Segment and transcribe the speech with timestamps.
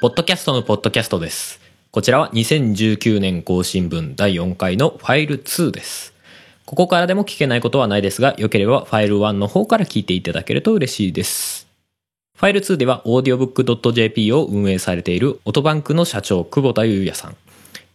[0.00, 1.60] ポッドキャストのポッドキャストです。
[1.90, 6.14] こちらは2019年更新分第4回のファイル2です。
[6.64, 11.68] ここからでも聞けないことはないですが、よければファイル1の方から聞いていただけると嬉しいです。
[12.34, 17.36] ファイル2では audiobook.jp を運営されているオトバンクの社長久保田裕也さん、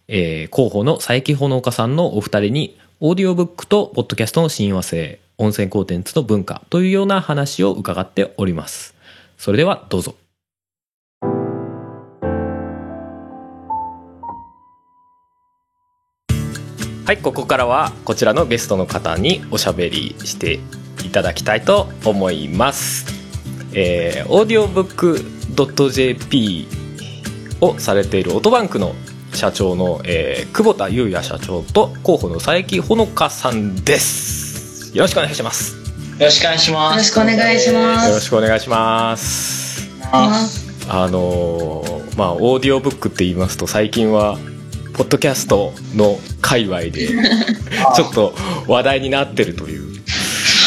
[0.08, 8.94] えー広報の佐伯ほのかさんのお二人にオーディオブックとポッドキャストの親和性、音声コンテンツの文化というような話を伺っております。
[9.40, 10.14] それではどうぞ。
[17.06, 20.60] はい、ここからはこちらのゲストの方におしゃべりして
[21.06, 23.06] いただきたいと思います。
[23.74, 25.24] えー、オーディオブック
[25.92, 26.68] .jp
[27.62, 28.96] をされているオトバンクの
[29.36, 34.98] 社長の、えー久保田裕也社長と広報の佐伯ほのかさんです。
[34.98, 35.76] よろしくお願いします。
[36.18, 36.92] よろしくお願いします。
[36.94, 39.92] よろしくお願いしますよろしくお願いします。
[40.12, 40.50] あ
[40.90, 44.40] あのーまあオーディオブックって言いますと最近は
[44.98, 47.08] ポッドキャストの界隈で
[47.96, 48.34] ちょっと
[48.68, 49.84] 話題になってるという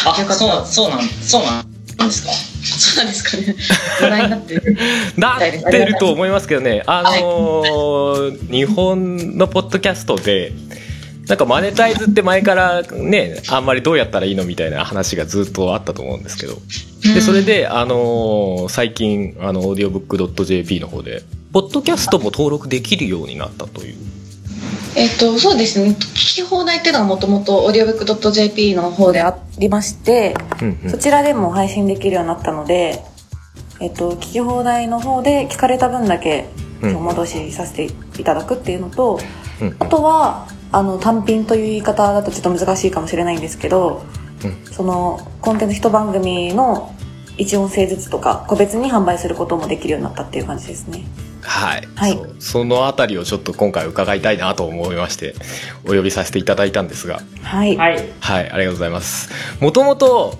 [0.04, 2.32] あ、そう、そうなん、そうなんですか？
[2.32, 3.56] そうなんですかね。
[4.02, 4.76] 話題になってる。
[5.16, 5.38] なっ
[5.70, 10.52] てると思いますけどねあのー日本のポッドキャストで
[11.26, 16.58] なんかマネタイズって前からねあんまりどうやったらいいのみたいな話がずっとあったと思うんですけど
[17.14, 23.94] でそれで、あのー最近あのオーディオブック .jp の方でポッドキャストも登録できるようになったという
[24.94, 25.90] えっと、そうですね。
[25.90, 33.02] 聞き放題っていうのはもともと audiobook.jp の方でありまして、うんうんそちらでも配信できるようになったので、
[33.80, 36.48] えっと、聞き放題の方で聞かれた分だけ
[36.82, 37.84] うんお戻しさせて
[38.20, 39.20] いただくっていうのと、
[39.60, 44.02] うんあとは、あの、単品という言い方だとちょっと難しいかもしれないんですけど、
[44.44, 46.94] うんその、コンテンツ一番組の
[47.38, 51.04] 1音声ずつとか、個別に販売することもできるようになったっていう感じですね。
[51.48, 55.34] はい、はいそのあたりをちょっと今回伺いたいなと思いまして
[55.84, 57.76] お呼びさせていただいたんですがはい。
[57.76, 58.08] はい。
[58.20, 59.30] はい、ありがとうございます。
[59.60, 60.38] もともと、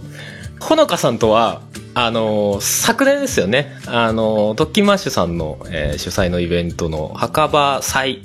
[0.60, 1.62] ほのかさんとは、
[1.94, 3.72] あの、昨年ですよね。
[3.87, 8.22] あの、トッキンマッシュさんの、えー主催のイベントの墓場祭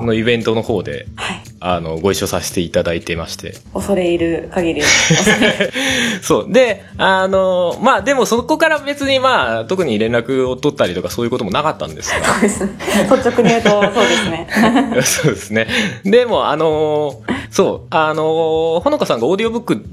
[0.00, 1.47] のイベントの方で、はい。
[1.60, 3.54] あの、ご一緒させていただいてまして。
[3.74, 4.82] 恐れいる限り。
[6.22, 6.52] そう。
[6.52, 12.24] で、あの、まあ、でもそこから別にまあ、特に連絡を取ったりとかそういうこともなかったんですが。
[12.24, 12.72] そうですね。
[13.10, 14.48] 率直に言うと、そうですね。
[15.02, 15.66] そうですね。
[16.04, 19.84] でも、あのーそう、あのーほのかさんがオーディオブック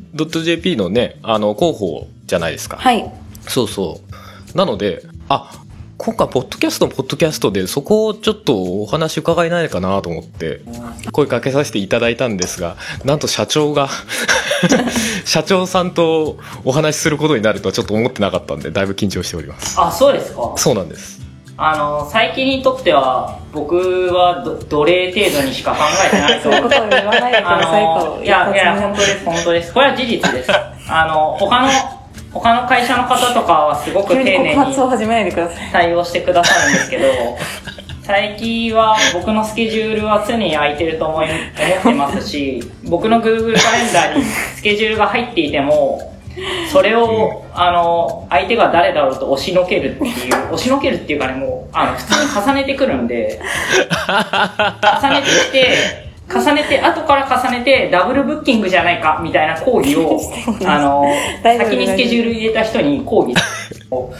[0.43, 2.77] .jp のね、あの、広報じゃないですか。
[2.77, 3.09] はい。
[3.47, 4.01] そうそ
[4.53, 4.57] う。
[4.57, 5.51] なので、あ、
[5.97, 10.59] 今回、ポッドキャストのポッドキャストで、そこをちょっとお話伺えないかなと思って、
[11.13, 12.75] 声かけさせていただいたんですが、
[13.05, 13.87] なんと社長が、
[15.25, 19.79] 社長さんとお話しすることになるとはちょっと思ってなかったんで、だいぶ緊張しております。
[19.79, 20.53] あ、そうですか？
[20.57, 21.21] そうなんです。
[21.57, 23.77] あの、最近にとっては、僕
[24.13, 29.73] はど奴隷程度にしか考えてないと そういうことを言わないでくださいあとの、いや、いや、本当です、本当です。
[29.73, 30.51] これは事実です。
[30.89, 31.69] あの、他の、
[32.39, 34.55] 他の会社の方とかはすごく丁寧に。
[35.71, 37.05] 対応してくださるんですけど、
[38.03, 41.35] 最近は僕のスケジュールは常に空いてると思い、思
[41.79, 46.13] ってますし、僕の Google カレンダーにスケジュールが入っていても、
[46.71, 53.39] それを、あの、相手が誰だろうと押しのけるっていう、押しのけるっていうかね、もう、あの、普通に重ねてくるんで、
[55.01, 60.19] 重ねてきて、重ねて、後から重ねて、ダブルブッキングじゃないか、みたいな抗議を、
[60.65, 61.05] あの、
[61.43, 63.33] 先にスケジュール入れた人に抗議
[63.91, 64.13] を、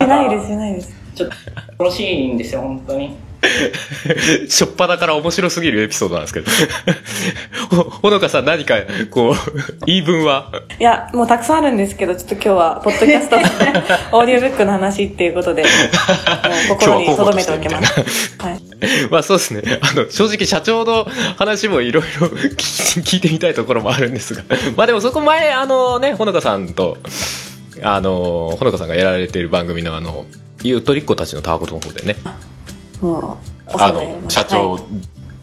[0.00, 0.94] しないです、しないです。
[1.14, 1.40] ちょっと、よ
[1.78, 3.16] ろしいんですよ、本当に。
[4.48, 6.50] しょっぱだから面白すぎるエピソードなんですけど。
[7.70, 8.76] ほ、 ほのかさん何か、
[9.10, 10.50] こう、言い分は？
[10.78, 13.42] いや、もうたくさんあるんですけど、ちょっと今日は、ポッドキャストと
[14.16, 18.36] オーディオブックの話っていうことで、もう心に留めておきます。
[18.38, 18.63] はい。
[19.10, 19.80] まあそうですね。
[19.82, 24.42] あの、正直社長の話もいろいろ 聞いてみたいところもあるんですが。
[24.76, 26.98] まあでもそこ前、あのね、ほのかさんと、
[27.82, 30.26] あの、ほのかさんがやられている番組のあの、
[30.62, 32.16] ゆとりっ子たちのタワゴトの方でね、
[33.00, 33.38] も
[33.68, 34.80] う、おあの、社長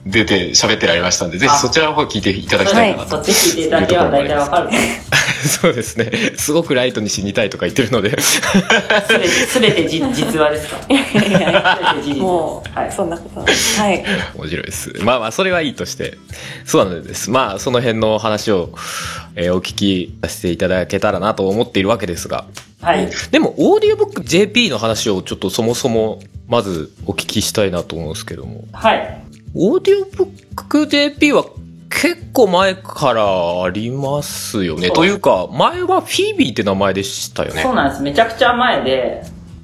[0.06, 3.09] 出て喋ってられましたんで、ぜひそちらの方聞いていただきたいなと。
[3.09, 4.69] そっち聞いていただければ大体わかる。
[5.62, 6.12] そうですね。
[6.38, 8.19] すごくライトに死にたいとか言ってるので。
[8.21, 8.42] す
[9.13, 10.77] べて、すべてじ実話ですか？
[12.18, 12.92] もう、はい。
[12.92, 13.45] そんなことは。
[13.45, 14.03] はい。
[14.36, 14.94] 面白いです。
[15.03, 16.18] まあまあ、それはいいとして。
[16.65, 17.30] そうなんです。
[17.31, 18.69] まあ、その辺の話を、
[19.36, 22.45] えーお聞きさせていただけたらなと思っているわけですが。
[22.81, 23.09] はい。
[23.31, 28.65] でも、オーディオブック JP の話をちょっとそもそも、まずお聞きしたいなと思うんですけども。
[28.74, 29.21] はい。
[29.53, 31.45] オーディオブック JP は
[31.89, 34.92] 結構前からありますよね。
[34.92, 37.75] というか、前はフィービーって名前でしたよねそう。
[37.75, 38.01] なんです。
[38.01, 39.24] めちゃくちゃ前で、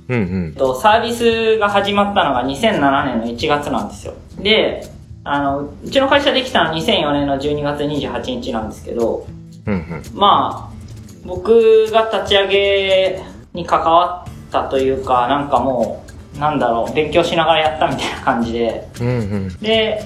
[0.10, 0.54] うんうん。
[0.54, 4.14] と、サービスが始まったのが2007年の1月なんですよ。
[4.40, 4.90] で、
[5.24, 9.26] あの、うちの会社できたのは2004年の12月28日なんですけど、
[9.66, 10.04] うんうん。
[10.14, 10.78] まあ、
[11.26, 13.22] 僕が立ち上げ
[13.54, 16.07] に関わったというか、なんかもう、
[16.40, 19.58] なんだろう、勉強しながらやったみたいな感じで、うんうん。
[19.60, 20.04] で、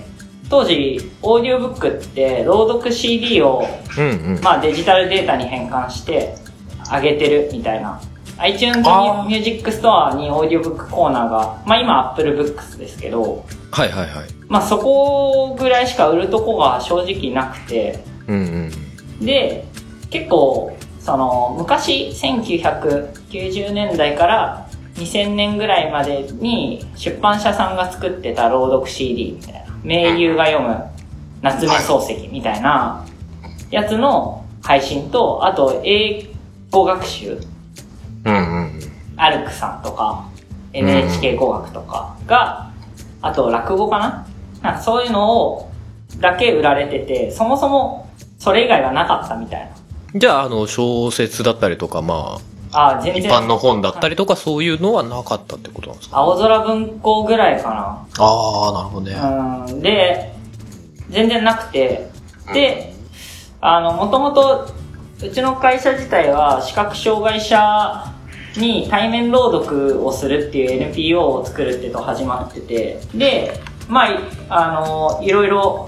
[0.50, 3.66] 当時、オーディオブックって、朗読 CD を、
[3.98, 4.42] うんうん。
[4.44, 6.36] まあデジタルデータに変換して、
[6.92, 8.02] 上げてるみたいな。
[8.38, 14.28] iTunes あー Music Store にオーディオブックコーナーが、まあ今 Apple Books ですけど、はいはいはい。
[14.48, 18.72] まあそこぐらいしか売るとこが正直なくて、うん
[19.20, 19.26] うん。
[19.26, 19.66] で、
[20.10, 24.68] 結構、その、昔、1990年代から
[25.02, 30.84] 2000年ぐらいまでに出版社さんが作ってた朗読 CD みたいな、名優が読む
[31.42, 33.06] 夏目漱石みたいな
[33.72, 36.30] やつの配信と、あと英
[36.70, 37.38] 語学習、
[38.26, 38.38] うんう
[38.68, 38.82] ん。
[39.18, 40.28] アルクさんとか、
[40.74, 42.72] NHK 語学とかが、
[43.22, 44.28] あと落語かな？
[44.62, 45.72] なんかそういうのを、
[46.20, 48.08] だけ売られてて、そもそも
[48.38, 49.62] それ以外はなかったみたい
[50.14, 50.20] な。
[50.20, 52.40] じゃあ、あの、小説だったりとか、まあ、
[52.74, 53.24] あ、全然。
[53.24, 56.18] 一般の本だったりとか、そういうのはなかったってことなんですか？
[56.18, 59.14] 青空文庫ぐらいかああ、なるほどね。
[59.14, 59.66] な。
[59.68, 59.82] うん。
[59.82, 60.34] で、
[61.10, 62.10] 全然なくて、
[62.54, 62.94] で、
[63.60, 64.68] あの、もともと、
[65.24, 68.06] うちの会社自体は視覚障害者
[68.58, 74.18] に対面朗読をするっていう NPO を作るってと始まってて、で、まあ、い
[74.50, 75.88] あの、いろいろ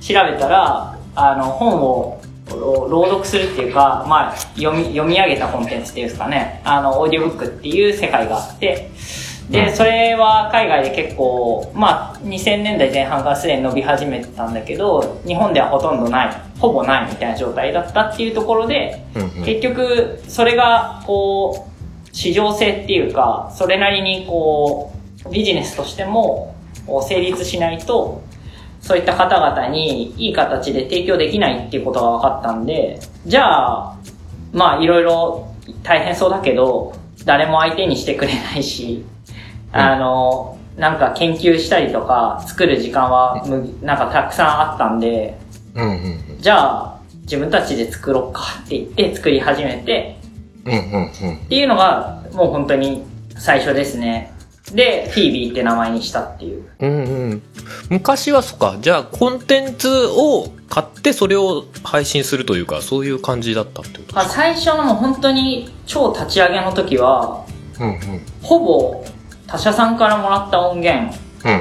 [0.00, 2.17] 調べたら、あの、本を
[2.56, 8.90] ろ朗読するっていうか、まあ、読み、読み上げたコンテンツっていうんですかね、あの、オーディオブックっていう世界があって、
[9.50, 19.44] で、それは海外で結構、まあ、2000年代前半からすでに伸び始めてたんだけど、日本ではほとんどない、ほぼないみたいな状態だったっていうところで、うんうん。
[19.44, 24.92] 結局、それが、こう、市場性っていうか、それなりにこ
[25.24, 26.54] う、ビジネスとしても
[27.02, 28.22] 成立しないと、
[28.80, 33.96] そういった方々にいい形で提供できないっていうことが分かったんで、じゃあ、
[34.52, 36.94] まあいろいろ大変そうだけど、
[37.24, 39.04] 誰も相手にしてくれないし、
[39.72, 45.36] あの、なんか研究したりとか作る時間はむなんかたくさんあったんで、
[45.74, 50.18] うんうんじゃあ自分たちで作ろうかって言って作り始めて、
[50.64, 50.72] うん。
[50.72, 51.36] うんうんうん。
[51.36, 53.04] っていうのがもう本当に
[53.36, 54.32] 最初ですね。
[54.74, 56.64] で、フィービーって名前にしたっていう。
[56.80, 57.42] うんうん。
[57.88, 64.14] 昔はそっか、じゃあコンテンツを買ってそれを配信するというか、そういう感じだったってこと？
[64.14, 67.46] まあ、最初のもう本当に超立ち上げの時は、
[67.80, 67.98] うんうん。
[68.42, 69.04] ほぼ
[69.46, 71.14] 他社さんからもらった音源
[71.44, 71.56] うんう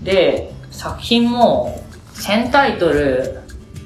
[0.00, 0.04] ん。
[0.04, 1.82] で、作品も
[2.14, 3.40] 1000タイトル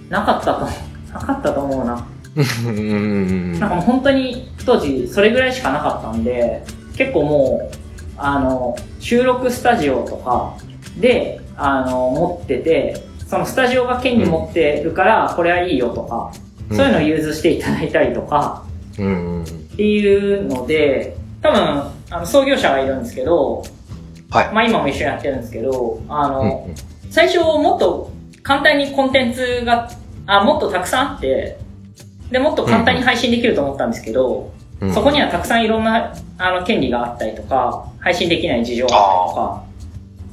[0.08, 0.66] なかったと、
[1.12, 2.06] なかったと思うな。
[2.36, 2.82] うんうんう
[3.56, 6.64] んなんかもう本当に当時それぐらいしかなかったんで、
[6.96, 7.83] 結構もう、
[8.16, 10.56] あの、収録スタジオとか
[10.98, 16.44] で、あの、持ってて、そのスタジオが権利持ってるから、これはいいよとか、うん
[16.76, 18.64] そういうのを融通していただいたりとか、
[18.98, 19.44] うんうん。
[19.44, 21.60] っていうので、多分、
[22.10, 23.62] あの、創業者がいるんですけど、
[24.30, 24.52] はい。
[24.54, 26.74] まあ今も一緒にやってるんですけど、あの、うんうん
[27.10, 28.10] 最初もっと
[28.42, 29.88] 簡単にコンテンツが、
[30.26, 31.58] あ、もっとたくさんあって、
[32.32, 34.52] で、もっと簡単に配信できると思ったんですけど、
[34.86, 34.94] うん。
[34.94, 39.64] そこにはたくさんいろんな、あの、権利があったりとか、配信できない事情があったりとか、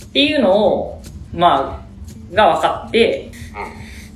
[0.06, 1.01] っていうのを、
[1.34, 1.81] ま
[2.31, 3.31] あ、が分かって、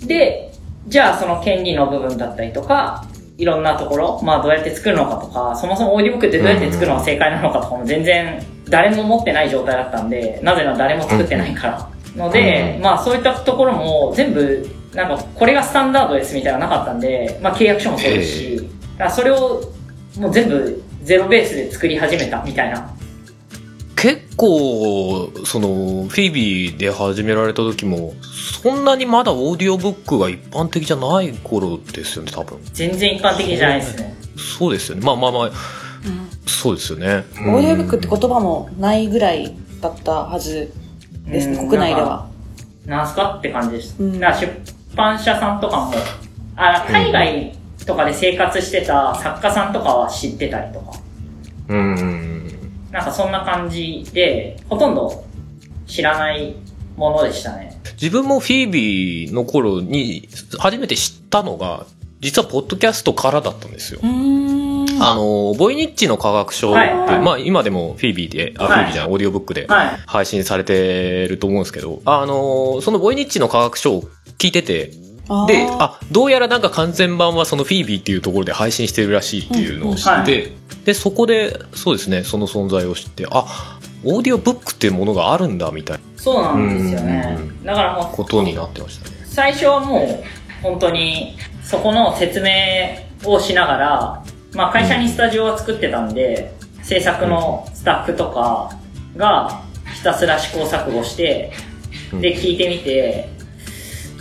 [0.06, 0.51] で、
[0.88, 3.06] じゃあその権利の部分だったりとか、
[3.38, 11.89] いろんなところ、まあどうやって作るのかとか、そもそもオーディオブックってどうやって作るのが正解なのかとかも全然誰も持ってない状態だったんで、なぜなら誰も作ってないから。
[12.15, 12.82] ので、うん。
[12.84, 18.63] まあそういったところも全部、なんかこれがスタンダードですみたいなのなかったんで、まあ契約書もそうですし、だ
[19.00, 19.62] からそれを
[20.18, 22.92] もう全部ゼロベースで作り始めたみたいな。
[23.96, 28.14] 結構、その、フィービーで始められた時も、
[28.62, 32.60] そんなにまだオーディオブックが一般的じゃない頃ですよね、多分。
[32.74, 34.16] 全然一般的じゃないですね。
[34.38, 35.06] そうですよね。
[35.06, 35.52] まあまあまあ、
[36.46, 37.24] そうですよね。
[37.34, 40.72] オーディオブックって言葉もないぐらいだったはず
[41.28, 42.28] ですね、うん国内では。
[42.86, 43.96] なんすかって感じです。
[44.00, 44.48] うんだから出
[44.96, 45.94] 版社さんとかも、
[46.56, 50.92] あ海外とかで生活してた作家さんとかは知ってたりとか、
[51.70, 52.36] うんうん
[52.92, 55.25] なんかそんな感じで、ほとんど
[55.86, 56.56] 知らない
[56.96, 57.77] ものでしたね。
[58.01, 61.86] 自分もフィービーの頃に初めて知ったのが、
[62.22, 64.00] 実はポッドキャストからだったんですよ。
[64.01, 65.04] うーん。
[65.04, 69.88] あの、ボイニッチの科学書って、はいはいまあ今でもフィービーで、あ、はいフィービーじゃない、オーディオブックではい。
[70.06, 74.04] 配信されてると思うんですけど、あの、そのボイニッチの科学書を
[74.38, 74.92] 聞いてて、
[75.48, 86.03] であどうやらなんか完全版はそのフィービーっていうところで配信してるらしいっていうのを知って、うんうんはでそこでそうですねその存在を知ってあオーディオブックっていうものがあるんだみたいな。
[86.15, 87.38] そうなんですよね。
[87.39, 87.63] うん。
[87.63, 89.15] だからもう、ことになってましたね。
[89.25, 90.24] 最初はもう、
[90.62, 92.51] 本当に、そこの説明
[93.25, 96.53] をしながら、まあ会社にスタジオは作ってたんで、
[96.84, 98.77] 制作のスタッフとか
[99.17, 99.63] が
[99.96, 101.51] ひたすら試行錯誤して、
[102.13, 102.22] うん。
[102.22, 103.29] で、聞いてみて、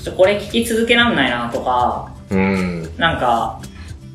[0.04, 2.82] ちょこれ聞き続けらんないなとか、うん。
[2.96, 3.60] なんか、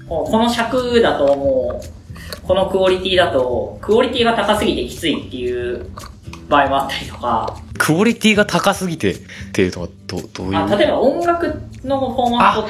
[0.08, 5.86] この尺だともう、このクオリティだと、クオリティが高すぎてきついっていう
[6.48, 9.18] 場合もあったりとか、クオリティが高すぎてっ
[9.54, 10.58] ていうのはどどういう？
[10.58, 12.68] あ例えば音楽のフォーマット、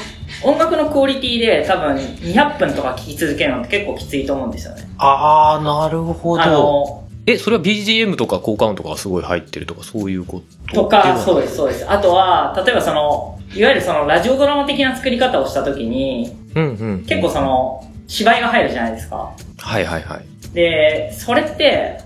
[0.47, 4.87] 音楽のクオリティで多分200分とか聴き続けるのって結構きついと思うんですよね。
[4.97, 6.98] ああなるほあどの、
[7.33, 11.89] えそれは BGM とか効果音とかがすごい入ってるとかそういうこととか、そううです、そうです。
[11.89, 19.31] あとは、例えばその、いわゆるそのラジオドラマ的な作り方をした時に、うんうん結構その、芝居が入るじゃないですか。
[19.57, 20.25] はいはいはい。
[20.53, 22.01] で、それって、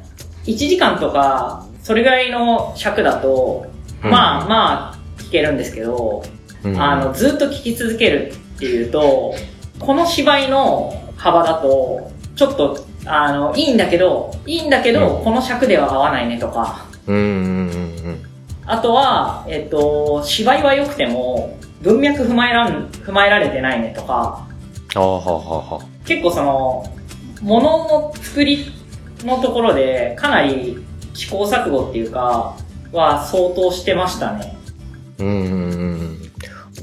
[0.46, 3.66] 1時間とか、それぐらいの尺だと、
[4.04, 4.12] うん。
[4.12, 6.24] まあまあ、聞けるんですけど、
[6.64, 6.82] うん。
[6.82, 9.36] あの、ずっと聞き続けるっていうと、
[9.80, 15.24] この芝居の幅だと、ちょっと、あの、いいんだけど、いいんだけど、うん。
[15.24, 18.34] この尺では合わないねとか、うんうんうん
[18.66, 24.48] あとは、えっと、芝居は良くても、文脈踏まえらん、踏まえられてないねとか、
[24.96, 25.86] ああはあはあはあ。
[26.06, 26.86] 結構その、
[27.42, 28.72] ものの作り
[29.26, 30.78] のところで、かなり
[31.14, 32.56] 試行錯誤っていうか、
[32.94, 34.56] は相当してましたね。
[35.20, 36.23] うんうんうん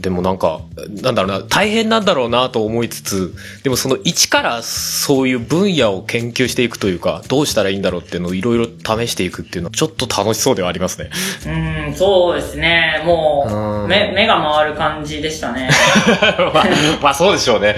[0.00, 0.62] でもなんか、
[1.02, 11.10] なんだろうな、大変なんだろうなと思いつつ、でもその一からそういう分野を研究していくというか、どうしたらいいんだろうっていうのをいろいろ試していくっていうのは、ちょっと楽しそうではありますね。
[11.44, 13.02] うーん、そうですね。
[13.04, 15.68] もう目、目が回る感じでしたね。
[16.54, 16.66] まあ、
[17.02, 17.76] まあそうでしょうね。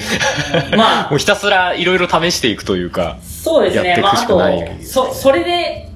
[0.77, 3.17] まあ もう、ひたすらいろいろ試していくというか。
[3.23, 3.89] そうですね。
[3.89, 5.89] やっていまあ、あとくしかない、そ、それで、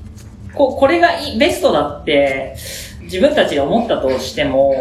[0.55, 2.57] こう、これがいいベストだって、
[3.07, 4.75] 自分たちで思ったとしても、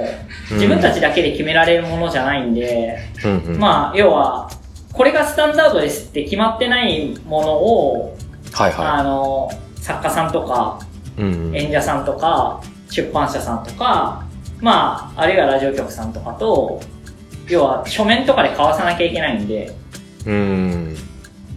[0.52, 3.58] 自分たちだけで決められるものじゃないんで、うんうん。
[3.58, 4.50] まあ、要は、
[4.94, 8.18] これがスタンダードですって決まってないものを、
[8.52, 10.80] はいはあの、作家さんとか、
[11.18, 11.22] い。
[11.22, 11.56] うんうん。
[11.56, 14.24] 演者さんとか、出版社さんとか、
[14.62, 16.82] まあ、あるいはラジオ局さんとかと、
[17.48, 19.72] 要は書面とかで交わさなきゃいけないんで、
[20.26, 20.98] うん。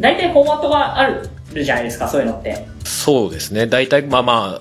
[0.00, 1.30] 大体フォーマットがある
[1.64, 2.66] じゃないですか、そういうのって。
[2.84, 3.66] そうですね。
[3.66, 4.58] 大体、まあま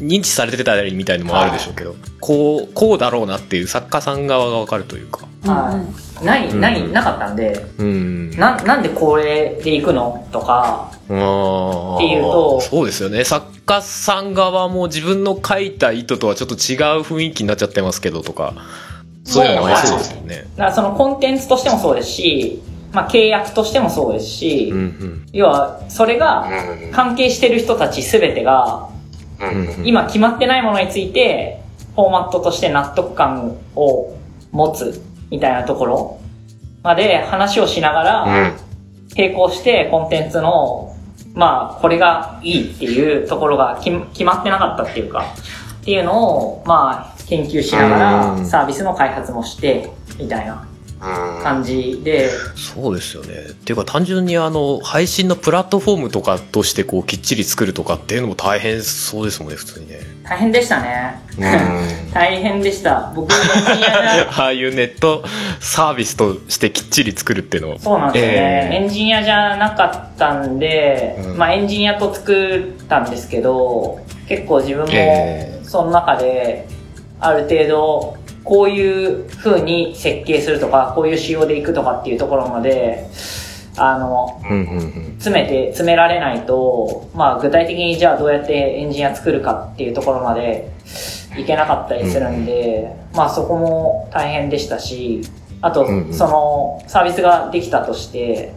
[0.00, 5.26] 認知されてたりみたいのもあるでしょうけど、こう、こうだろうなっていう作家さん側がわかるというか。
[5.44, 5.84] は
[6.22, 6.24] い。
[6.24, 8.30] ない、ない、うんなかったんで、うん。
[8.30, 13.24] な、なんでこれで行くのとか、っていうとそうですよね。
[13.24, 18.54] 作家さん側も自分の書いた意図とはちょっと違う雰囲気になっちゃってますけどとか、
[19.24, 20.46] そういうのもありそうですよね。
[20.56, 26.48] だからそのコンテンツとしてもそうですし、まあ契約としてもそうですし、うん要は、それが
[26.92, 28.76] 関係してる人たちすべてが、うん。
[28.78, 28.93] うんうん
[29.84, 31.60] 今決まってないものについて、
[31.94, 34.16] フォーマットとして納得感を
[34.50, 36.20] 持つみたいなところ
[36.82, 38.52] まで話をしながら、
[39.16, 40.94] 並行してコンテンツの、
[41.34, 45.34] まあ、これがいいっていうところが決決まってなかったっていうか、
[45.80, 48.40] っていうのを、まあ、研究しながうん。
[48.40, 50.66] ら、サービスの開発もして、みたいな
[51.00, 53.34] 感じで、そうですよね。
[53.50, 60.00] っていうか単純にあの、配信のプラットフォームとかとしてこうきっちり作るとかっていうのも大変そうですもんね、普通にね。
[60.22, 61.20] 大変でしたね。
[61.36, 63.12] うん 大変でした。
[63.14, 65.24] 僕、エンジニアじゃああいうネット
[65.60, 67.78] サービスとしてきっちり作るっていうのは。
[67.78, 73.98] そうなんですよね、ええエンジニアじゃなかったんで、うんまあエンジニアと作ったんですけど、
[74.28, 76.66] 結構自分もえその中で、
[77.20, 83.08] ある程度、こういう風に設計するとか、こういう仕様でいくとかっていうところまで、
[83.76, 85.14] あの、うんうんうん。
[85.18, 90.70] 詰めて、詰められないと、まあ具体的にじゃあどうやってエンジニア作るかっていうところまで
[91.36, 95.22] いけなかったりするんで、まあそこも大変でしたし、
[95.60, 98.52] あとうんう、んそのサービスができたとして、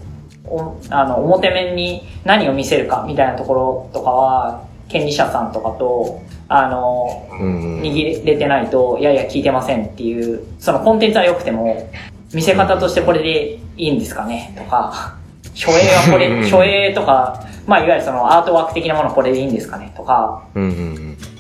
[0.46, 11.90] おあの、表面に何を見せるかみたいなところとかは、権利者さんとかと、あの、握れてないと、いやいや聞いてませんっていう、そのコンテンツは良くても、
[12.34, 15.16] 見せ方としてこれでいいんですかねとか、
[15.54, 20.44] 書影はこうんれ、書影とか、まあいわゆるそのアートワーク的なものこれでいいんですかねとか。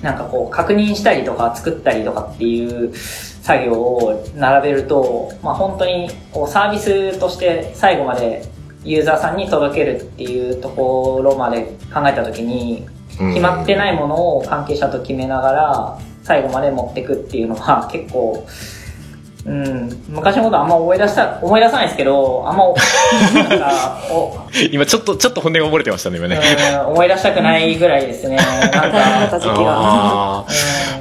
[0.01, 8.43] なんかこう確認したりとか作ったりとかっていう作業を並べると、まあ本当にこうサービスとして最後まで
[8.83, 11.63] ユーザーさんに届けるっていうところまで
[11.93, 12.85] 考えたときに、
[13.17, 18.45] 決まってないものを関係者と決めながら最後まで持ってくっていうのは結構
[19.47, 22.65] うん、昔のことあんま思い出した、思い出さないですけど、あんま、
[24.73, 26.37] 今ちょっと、ちょっと本音が漏れてましたね、今ね。
[26.81, 28.35] うん、思い出したくないぐらいですね。
[28.35, 28.87] なんか、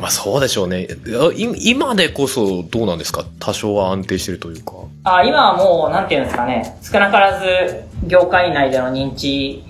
[0.00, 0.86] まあそうでしょうね。
[1.34, 3.24] いい今でこそどうなんですか？
[3.40, 4.74] 多少は安定してるというか。
[5.02, 9.64] あ今はもう、なんていうんですかね、少なからず、業界内での認知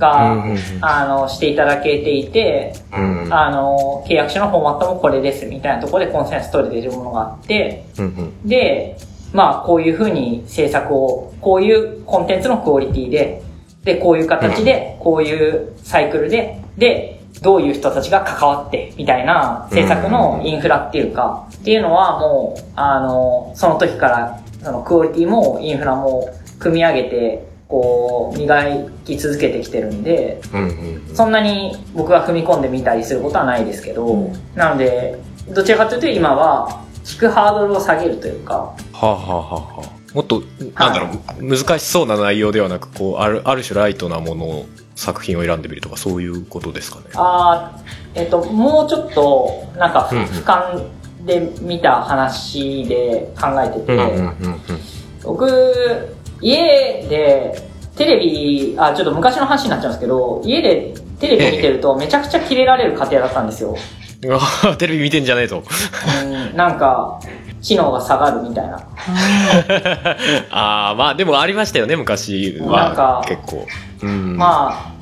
[0.00, 3.32] が、うんうんうんあの、していただけていて、うん。
[3.32, 8.48] あの、契約書のフォーマットもこれですみたいなところでコンセンサス取れているものがあって、うんうん。
[8.48, 8.96] で、
[9.32, 13.42] まあ、こういうふうに制作を、こういうコンテンツのクオリティで、
[13.84, 26.28] で、こういう形で、こういうサイクルで、で、どういう人たちが関わって、みたいな制作のインフラっていうか、っていうのはもう、あの、その時から、そのクオリティもインフラも
[26.58, 28.64] 組み上げて、こう、磨
[29.04, 34.32] き続けてきてるんで、うんうんそんなに僕が踏み込んでみたりすることはないですけど、うん。
[34.54, 40.42] なので、どちらかというと今は、聞くハードルを下げるというか、はあ、はあはあはあ、もっと、
[40.74, 41.08] なんだろ
[41.40, 47.06] う、難しそうな内容ではなく、こう、ある、ある種ライトなものを、作品を選んでみるとか、そういうことですかね。
[47.14, 50.26] あーえっと、もうちょっと、なんかふ、うんうん。
[50.26, 50.84] 俯瞰
[51.24, 54.60] で見た話で考えてて、うんうんうんうん。
[55.24, 63.76] 僕、家で、テレビ、あ、ちょっと昔の話になっちゃうんですけど、家でテレビ見てるとめちゃくちゃキレられる家庭だったんですよ。
[64.78, 65.62] テレビ見てんじゃねえと。
[66.24, 67.20] うん、なんか、
[67.62, 68.76] 知能が下がるみたいな。
[70.50, 73.22] ああ、まあでもありましたよね、昔なんはか。
[73.26, 73.66] 結構。
[74.02, 74.36] うん。
[74.36, 74.92] まあ、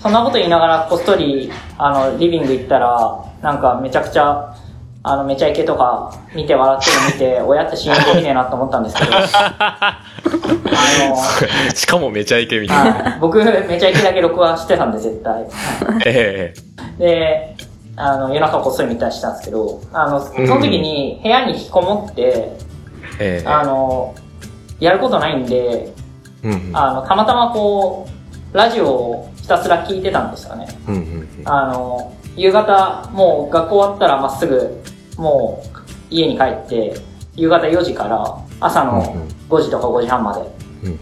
[0.00, 4.54] そんなこと言いながらこっそり、あの、リビング行ったら、なんかめちゃくちゃ、
[5.02, 9.10] あの、めちゃイケとか見て笑ってるの見て、親って信用できねえなと思ったんですけど、
[11.12, 13.10] あしかもめちゃイケみの、たいな。
[13.10, 15.46] はい、僕、めちゃイケだけ録画してたんで、絶対。
[16.06, 16.54] え
[16.98, 17.56] で、
[17.96, 22.54] あの、夜中こっそり見たりしたんですけど、あの、その時に部屋に引きこもって、え
[23.20, 24.14] ええあの、
[24.78, 25.92] やることないんで、
[26.42, 26.70] うんうん。
[26.72, 28.06] あの、たまたまこ
[28.52, 30.66] う、ラジオをひたすら聞いてたんですよね。
[30.88, 34.82] うんうんあの、夕方、もう学校終わったらまっすぐ、
[35.16, 35.78] もう
[36.10, 36.94] 家に帰って、
[37.34, 39.28] 夕方4時から朝のうんうん。
[39.48, 40.40] 5時とか5時半まで、
[40.84, 40.98] うんうん。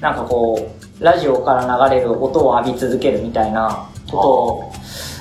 [0.00, 4.72] なんかこう、ラジオから流れる音を浴び続けるみたいなことを、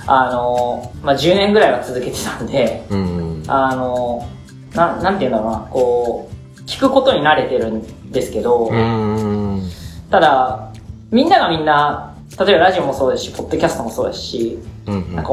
[0.08, 3.52] あの、まあ、10年ぐらいは続けてたんで、うんうん。
[3.52, 4.28] あの、
[4.74, 9.62] ななんていうんだろうな、こう、聞くことに慣れてるんですけど、うん
[10.10, 10.72] ただ、
[11.12, 15.16] みんながみんな、例えばラジオもそうですし、ポッドキャストもそうですし、うんうん。
[15.16, 15.32] なんか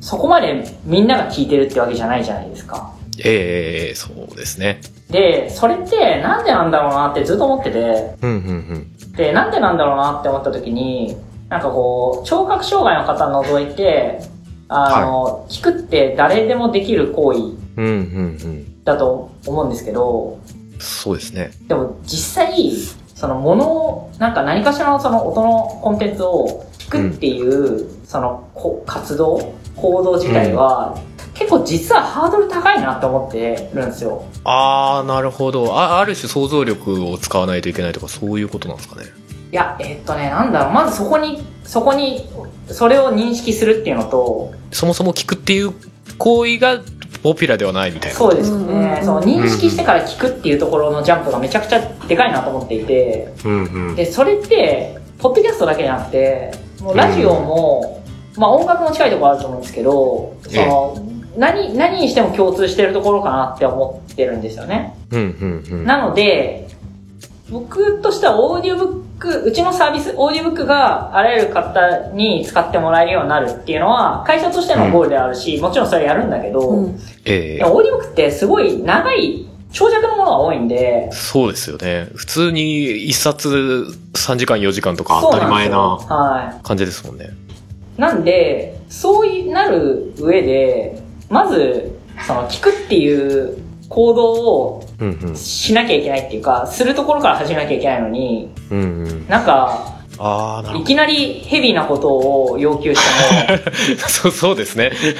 [0.00, 2.92] そこまでみんなが聞いてるってわけじゃないじゃないですか。
[3.24, 4.80] ええそうですね。
[5.16, 11.16] で、それってなんでなんだろうなってずっと思ってて、うんうんで、なんでなんだろうなって思った時に、
[11.48, 14.20] なんかこう、聴覚障害の方除いて、
[14.68, 17.56] あの、聞くって誰でもできる行為うん。
[17.76, 18.84] うんうんうん。
[18.84, 20.38] だと思うんですけど、
[20.78, 21.50] そうですね。
[21.66, 22.70] でも実際、
[23.14, 31.00] そのものを、なんか何かしらのその音のコンテンツを聞くっていう、そのこ活動、行動自体は、
[31.46, 34.24] 結構実はハードル高いなって思ってるんですよ。
[34.42, 35.78] ああ、なるほど。
[35.78, 39.06] あ、ある種想像力を使わないといけないとか、そういうことなんですかね。
[39.52, 42.28] いや、えっとね、なんだろう、まずそこに、そこに、
[42.68, 45.72] それを認識するっていうのと、そもそも聞くっていう
[46.18, 46.80] 行為が
[47.22, 48.18] ポピュラーではないみたいな。
[48.18, 48.80] そうですうんうんうん。
[48.82, 53.94] ねその認識してから聞くっていうところのジャンプがめちゃくちゃでかいなと思っていて、うんうん。
[53.94, 58.02] で、それって、ポッドキャストだけじゃなくて、もうラジオも、
[58.36, 64.96] まあ音楽も近いところあると思うんですけど、その、何、何にしても共通してるところかなって思ってるんですよね。
[65.10, 65.84] うんうんうん。
[65.84, 66.68] なので、
[67.50, 82.08] 僕としてはオーディオブック、うちのサービス、オーディオブックがあらゆる方に使ってもらえるようになるっていうのは、会社としてのゴールであるし、もちろんそれやるんだけど、うんええでもオーディオブックってすごい長い、長尺のものが多いんで、そうですよね。
[82.14, 86.58] 普通に一冊3時間4時間とか当たり前な。
[86.64, 87.30] 感じですもんね。
[87.96, 93.58] なんで、そうなる上で、まず、その、聞くっていう
[93.88, 95.36] 行動をうんうん。
[95.36, 99.28] しなきゃいけないっていうか、するところから始めなきゃいけないのに、うんうん。
[99.28, 102.08] なんか、ああ、なるほいきなりヘビーなこと
[102.52, 103.58] を要求しても、
[103.96, 104.08] ど。
[104.08, 104.84] そう、そうですね。
[104.86, 105.12] いや、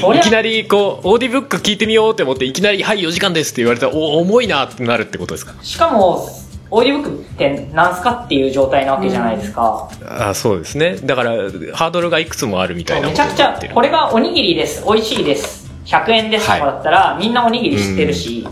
[0.00, 5.54] そりゃいき、なりこう、オーディブック聞いてみようって思って、いきなり、はい、4時間ですって言われたら、お、重いなってなるってことですか？
[5.62, 6.28] しかも、
[6.72, 9.88] オーディオブックって何すかっていう状態なわけじゃないですか。
[10.06, 10.96] ああ、そうですね。
[11.02, 11.32] だから、
[11.74, 13.88] ハードルがいくつもあるみたいなめちゃくちゃ、これ。
[13.88, 16.46] れがおにぎりです、美味しいです、100円です。
[16.46, 18.46] とかだったら、みんなおにぎり知ってるし、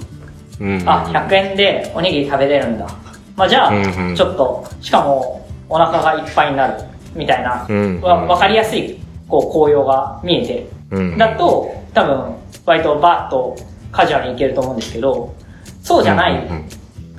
[0.60, 0.82] うん。
[0.84, 2.86] あ、100円でおにぎり食べれるんだ。
[3.36, 4.16] まあじゃあ、うんうん。
[4.16, 6.74] ちょっと、しかもお腹がいっぱいになる、
[7.14, 10.66] みたいな、うんわわかりやすい、こう、紅葉が見えて。
[10.90, 11.18] うん。
[11.18, 12.34] だと、多分、
[12.66, 13.56] 割とバーッと
[13.92, 15.32] カジュアルにいけると思うんですけど、
[15.82, 16.68] そうじゃない、うん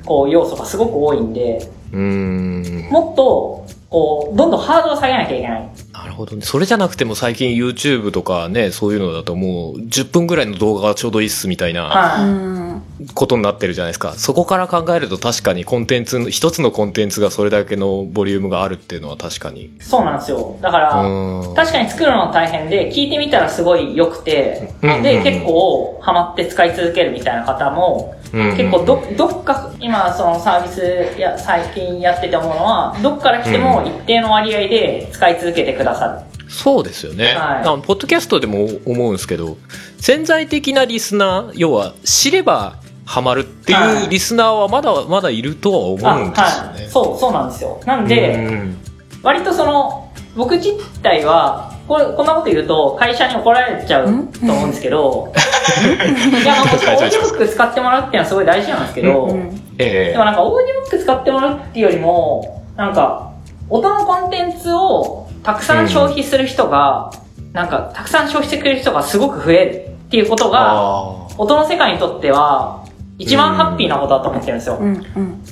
[0.10, 5.70] こう、要素がすごく多いんで、うんうんもっと、こう、どんどんハードルを下げなきゃいけない。
[6.00, 6.42] なるほどね。
[6.44, 12.82] それじゃなくても最近 YouTube とかね、そういうのだともう10分ぐらいの動画がちょうどいいっすみたいな。
[13.14, 14.14] ことになってるじゃないですか。
[14.14, 19.72] そこから考えると確かにコンテンツの、一つのコンテンツがそれだけのボリュームがあるっていうのは確かに。
[19.80, 20.58] そうなんですよ。
[20.62, 36.20] だから、うん確かに作るのは大変で、聞いてみたらすごい良くて、で、うんうんうん結構ハマって使い続けるみたいな方も、うん結構ど、どっか、今そのサービスや最近やってて思うのは、どっから来ても一定の割合で使い続けてくださる。
[36.50, 37.26] そうですよね。
[37.26, 39.58] はいあのポッドキャストでも思うんですけど、
[40.00, 46.80] 潜在的なリスナー、要は知ればハマるってはいいうリスナーはまだまだいるとは思うんですよはい。
[46.82, 46.88] ね。
[46.90, 47.80] そう、そうなんですよ。
[47.86, 48.78] なんで、うん
[49.22, 50.70] 割とその、僕自
[51.02, 55.34] 体は、これ、こんなこと言うと、会社に怒られちゃうと思うんですけど、
[56.42, 59.62] いや、なんか、オーディオブック使ってもらうっていうのはすごい大事なんですけど、うん。
[59.78, 63.32] えでもなんか、オーディオブック使ってもらうっていうよりも、なんか、
[63.70, 67.12] 音のコンテンツをたくさん消費する人が、
[67.54, 72.86] なんか、たくさん消費してくれる人がすごく増えるっていうことが、音の世界にとっては、
[73.20, 74.78] 一番ハッピーなことだと思ってるんですよ。
[74.80, 74.88] うん。
[74.88, 75.04] うん。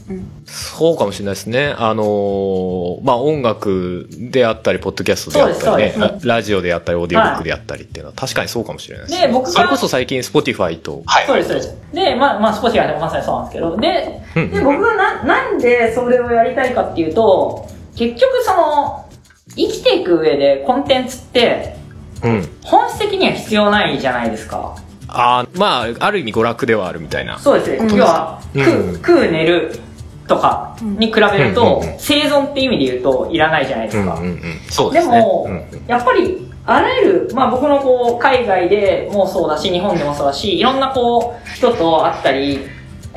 [0.10, 0.32] うん。
[0.45, 1.75] そうかもしれないですね。
[1.77, 11.77] あのーまあ、音楽であったり、ポッドキャストであったりそうねですそうです、ララジオであったり、オーディオブックであったりっていうのは確かにそうかもしれないです、で僕がそれこそ最近、Spotify と、そうです、そうです。
[11.93, 19.10] で、まあ、まあ、少しはまさにそうなんですけど、で、うんで、僕がな、なんでそれをやりたいかっていうと、結局その、
[19.55, 21.75] 生きていく上でコンテンツって、
[22.23, 22.49] うん。
[22.63, 24.75] 本質的には必要ないじゃないですか。
[25.07, 27.39] ああ、まあ、ある意味娯楽ではあるみたいな。
[27.39, 27.77] そうですね。
[27.77, 29.79] うん要は、うん食う、寝る
[30.27, 34.15] とかに比べると生存って意味で言うといらないじゃないですか。
[34.15, 34.60] うんうんうん。
[34.69, 35.05] そうでね。
[35.05, 42.60] ですも、うんやっぱり、あらゆる、まあ僕のこう、海外でもそうだし、日本でもそうだし、いろんなこう、人と会ったり、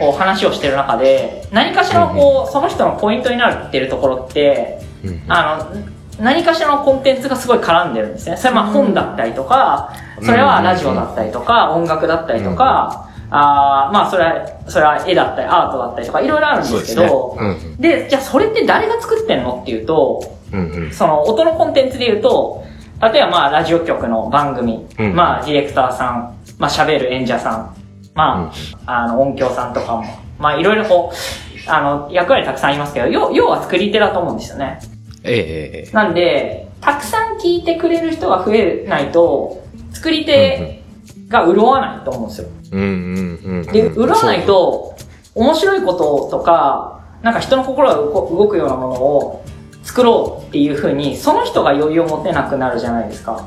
[0.00, 8.36] こう話をしてる中で、何かしらのこう、その人のポイントになってるところって、うんあの、何かしらのコンテンツがすごい絡んでるんですね。
[8.36, 17.06] それはまあ本だったりとか、それはラジオだったりとか、音楽だったりとか、あーまあそれは、それは絵だったり、アートだったりとか、いろいろあるんですけ。
[17.06, 17.38] ど、
[17.78, 20.84] でじゃあそれって誰が作ってんのっていうと、うんうん。
[20.84, 20.92] うん。
[20.92, 22.64] その音のコンテンツで言うと、
[23.00, 25.14] 例えばまあラジオ局の番組、うん。
[25.14, 27.74] まあディレクターさん、まあ喋る演者さん、
[28.14, 28.52] ま
[28.86, 30.04] あ、あの音響さんとかも、
[30.38, 34.80] まあいろいろこう、あの役割たくさんありますけど、要要は作り手だと思うんですよね。
[35.22, 35.36] ええ
[35.84, 40.82] ええなんで、たくさん聞いてくれる人が増えないと、作り手
[41.28, 42.48] が潤わないと思うんですよ。
[42.72, 43.66] うんうんうんうん。
[43.66, 44.96] で、潤わないと、
[45.34, 49.44] 面白いこととか、なんか人の心が動動くようなものを
[49.82, 53.46] 作ろうっていうふうに、その人が余裕を持てなくなるじゃないですか。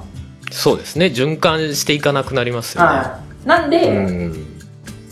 [0.52, 1.08] そうですね。
[1.08, 2.88] 循環していかなくなりますよね。
[2.88, 3.48] はい。
[3.48, 4.53] なんで、うん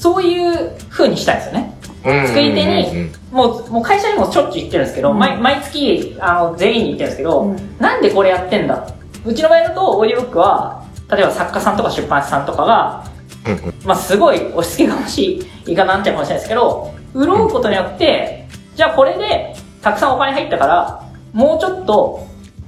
[0.02, 1.78] そういうふうにしたいですよね。
[2.04, 8.88] うん作り手にうんうんもう、もう会社にもしょっちゅう言ってるんですけど、うん毎毎月、あの、全員に言ってるんですけど、うんなんでこれやってんだ？
[9.24, 13.06] うちの場合だと、オーディオブックは、例えば作家さんとか出版社さんとかが、
[13.46, 22.26] うんうんまあ、すごい押し付けがましい言い方になっちゃうかもしれないですけど、潤うことによって、じゃあこれでたくさんお金入ったから、もうちょっと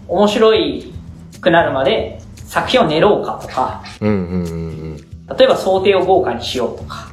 [0.08, 0.94] 面白い
[1.42, 4.98] くなるまで作品を練ろうかとか、うんうんうん
[5.38, 7.12] 例えば想定を豪華にしようとか、うん。
[7.12, 7.13] う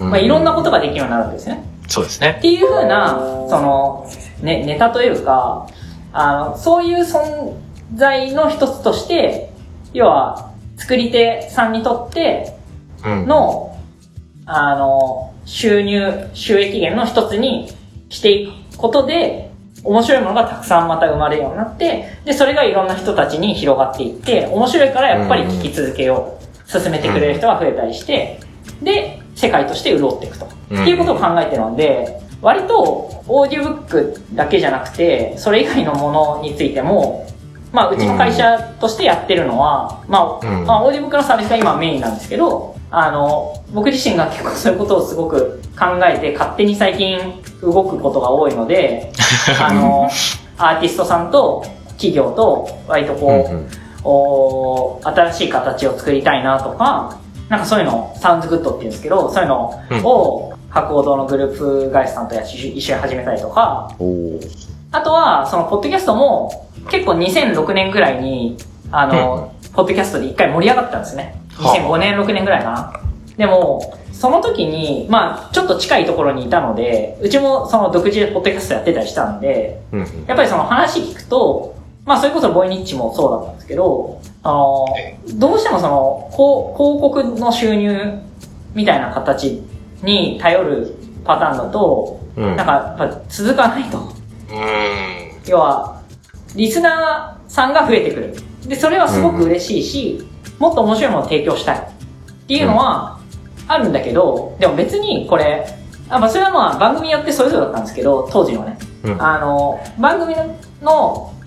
[0.00, 1.64] まあ、いろんなことができるようになるんですね。
[1.88, 2.42] そうですねっ。
[2.42, 3.18] ていう風な、
[3.48, 4.10] その、
[4.42, 5.66] ね、ネタというか、
[6.12, 7.54] あの、そういう存
[7.94, 9.50] 在の一つとして、
[9.92, 12.56] 要は、作り手さんにとって
[13.04, 13.26] うん。
[13.26, 13.76] の、
[14.46, 17.68] あの、収入、収益源の一つに
[18.10, 19.50] していくことで、
[19.84, 26.38] 面白いものがたくさんまた生まれるようになって、で、それがいろんな人たちに広がっていって、面白いからやっぱり聞き続けよう。
[26.68, 28.40] 進めてくれる人が増えたりして、
[28.82, 30.48] で、世界として潤っていくと。
[30.70, 30.82] うん。
[30.82, 37.26] っていうことを考えてるので、割とオーディオブックだけじゃなくて、それ以外のものについても、
[37.72, 40.66] まあ、うちの会社としてやってるのは、まあ、うん。
[40.66, 47.18] まあ、オーディオブックのサービスが今メインなんですけど、あの、僕自身が結構そういうことをすごく考えて、勝手に最近
[47.60, 49.12] 動くことが多いので、
[49.60, 50.08] あの、
[50.56, 53.68] アーティストさんと企業と割とこう、うんうん。
[54.04, 57.18] お新しい形を作りたいなとか、
[57.48, 59.70] なんかそういうのをサウンズグッドって言うんですけど、そういうの
[60.04, 62.46] を博報堂のグループ会社さんと一
[62.80, 63.94] 緒に始めたりとか、
[64.92, 68.56] あとは、その、ポッドキャストも、結構2006年ぐらいに、
[68.90, 71.40] あの、ポッドキャストで一回盛り上がったんですね。
[71.54, 71.76] はあ。
[71.76, 72.92] 2005年、6年ぐらいかな。
[73.36, 79.80] でも、その時に、まあ、ちょっと近いところにいたので、うちもその独自でポッドキャストやってたりしたんで、
[80.26, 81.76] やっぱりその話聞くと、
[82.08, 88.18] まあそれこそボイニッチもそうだったんですけど、あのえ、どうしてもその、広告の収入
[88.74, 89.62] みたいな形
[90.02, 93.98] に頼るパターンだと、うんなんかやっぱ続かないと。
[93.98, 94.14] うん。
[95.46, 96.00] 要は、
[96.54, 98.34] リスナーさんが増えてくる。
[98.66, 101.78] で、それはすごく嬉しいし、もっと面白いものを提供したい。
[101.78, 101.82] っ
[102.46, 103.18] ていうのは、
[103.66, 105.66] あるんだけど、でも別にこれ、
[106.08, 108.78] あまあ、それはまあ番組によってそれぞれだったんですけど、当時のね。
[109.04, 110.56] うんあの、番組の、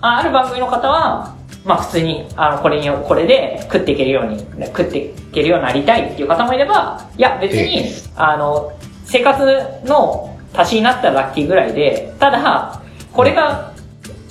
[0.00, 8.72] あある番組の方は、まあ普通に、あの、これによ、これで食っていけるように、食っていけるようになりたいっていう方もいれば、いや別に、あの、
[9.04, 9.44] 生活
[9.84, 12.80] の足しになったらラッキーぐらいで、ただ、
[13.12, 13.72] これが、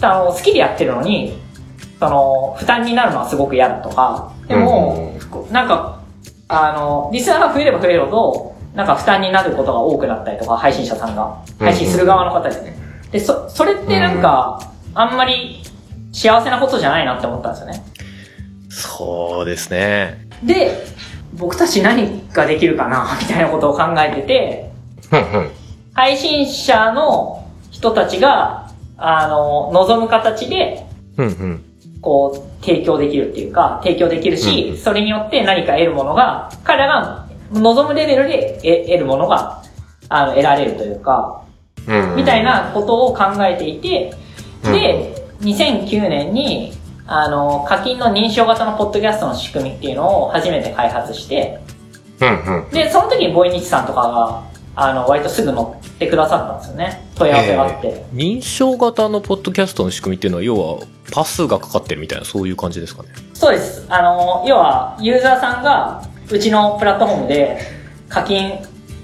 [0.01, 1.37] あの、好きでやってるのに、
[1.99, 5.13] その、負担になるのはすごく嫌だとか、でも、
[5.51, 5.99] なんか、
[6.47, 12.75] あの、リスナーが増えれば増えるほど、なんか負担になることが多くなったりとか、配信者さんが、配信する側の方ですね。
[13.11, 15.63] で、そ、それってなんか、あんまり
[16.11, 17.83] 幸せなことじゃないなって思ったんですよね。
[18.69, 20.27] そうですね。
[20.43, 20.85] で、
[21.33, 24.71] 僕たち何ができるかな、みたいなことを考えてて。
[25.93, 30.85] 配信者の人たちが、あの、望む形で。
[32.01, 39.61] こう、提供できるっていうか、提供できるし、うんそれによって何か得るものが、彼らが望むレベルで得得るものが、
[40.09, 41.43] あの、得られるというか、
[41.87, 42.15] うん。
[42.15, 44.30] みたいなことを考えていて、うん
[44.63, 46.73] で、2009年に、
[47.07, 51.59] あの、課金の認証型のポッドキャストの仕組みっていうのを初めて開発して、
[52.21, 52.69] うんうん。
[52.69, 54.43] で、その時にボイニチさんとかが、
[54.75, 57.11] あの、割とすぐ乗ってくださったんですよね。
[57.15, 57.87] 問い合わせがあって。
[57.87, 60.79] えー認証型のポッドキャストの仕組みっていうのは、要は、
[61.11, 63.09] パスがかかってるみたいな、そういう感じですかね。
[63.33, 63.85] そうです。
[63.89, 67.59] あの、要は、ユーザーさんが、うちのプラットフォームで
[68.07, 68.59] 課金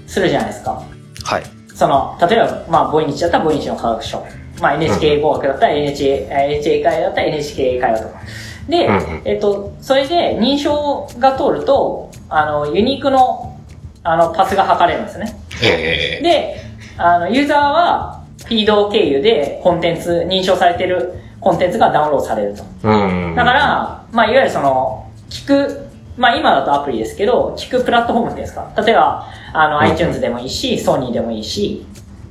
[0.06, 0.82] するじゃないですか。
[1.24, 1.42] はい。
[1.74, 4.26] その、例えば、まあ、ボイニチだったらボイニチの科学書。
[4.60, 8.20] まあ、NHK 語学だったら NHK、えー NHK 会話だったら NHK 会話とか。
[8.68, 13.56] で、うんうんえっと、それで認証が通ると、あの、ユニークの、
[14.04, 15.38] あの、パスが測れるんですね。
[15.62, 16.56] えで、
[16.98, 22.62] あの、ユーザーは、フィード経由でコンテンツ、認証されてるコンテンツがダウンロードされると。
[22.84, 22.90] う
[23.32, 23.34] ん。
[23.34, 28.70] だから、まあ、いわゆるその、聞く、まあ、今だとアプリですけど、聞くプラットフォームっていうんですか？
[28.84, 31.84] 例えば、あの、うん iTunes でもいいし、ソニーでもいいし、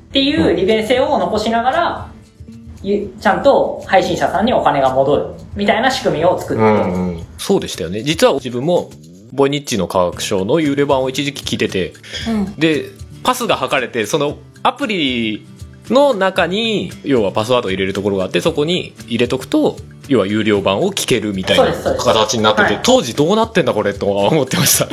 [0.09, 2.16] っていう利便性を残しながら、ゆ
[2.83, 7.25] ちゃんと配信者さんにお金が戻る、みたいな仕組みを作って、うんうん。
[7.37, 8.03] そうでしたよね。
[8.03, 8.91] 実は自分も、
[9.33, 11.93] ボイニッチの科学賞の幽霊版を一時期聞いてて、
[12.29, 12.55] うん。
[12.55, 12.85] で、
[13.23, 15.45] パスが測れて、そのアプリ
[15.89, 24.87] の中に、要はパスワードを入れるところがあって、そこに入れとくと、要は有料版を聞けるみたいな形になってて、はい当時どうなってんだこれとは思ってました。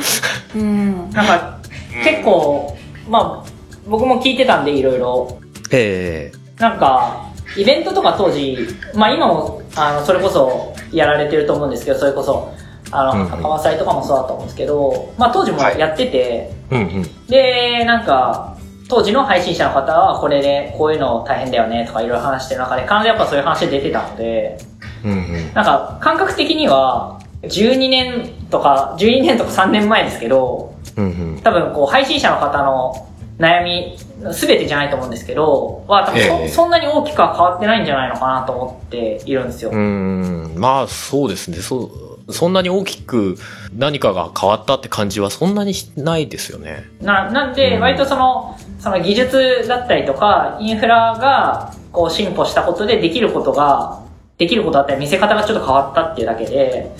[0.57, 1.09] うん。
[1.11, 1.59] なんか、
[2.03, 2.77] 結構、
[3.09, 3.49] まあ、
[3.87, 5.39] 僕も聞いてたんで、いろいろ。
[5.71, 7.24] えなんか、
[7.57, 12.53] イベントとか当時、まあ今も、あの、それこそやられてると思うんですけど、それこそ、
[12.91, 17.27] あの、うんうん赤間祭とかもそうだと思うんですけど、まあ当時もやってて、えうんうん。
[17.27, 24.57] で、なんか、当時の配信者の方は、これでこういうの大変だよねとかいろいろ話してる中で、必ずやっぱそういう話出てたので、
[25.03, 25.53] うんうん。
[25.53, 31.41] なんか、感覚的には、12年とか、12年とか3年前ですけど、うんうん。
[31.41, 33.97] 多分こう、配信者の方の悩み、
[34.33, 39.71] すべてじゃないと思うんですけど、は多分そ,、ええそんなに大きくは変わってないんじゃないのかなと思っているんですよ。
[39.71, 41.57] うーん、まあそうですね。
[41.57, 41.91] そ
[42.27, 43.37] う、そんなに大きく
[43.75, 46.85] 何かが変わったって感じはそんなにしないですよね。
[47.01, 53.99] な、なんで、うん割とその、その技術だったりとか、インフラが、こう進歩したことでできることが、
[54.37, 56.91] できることだったり見せ方がちょっと変わったっていうだけで、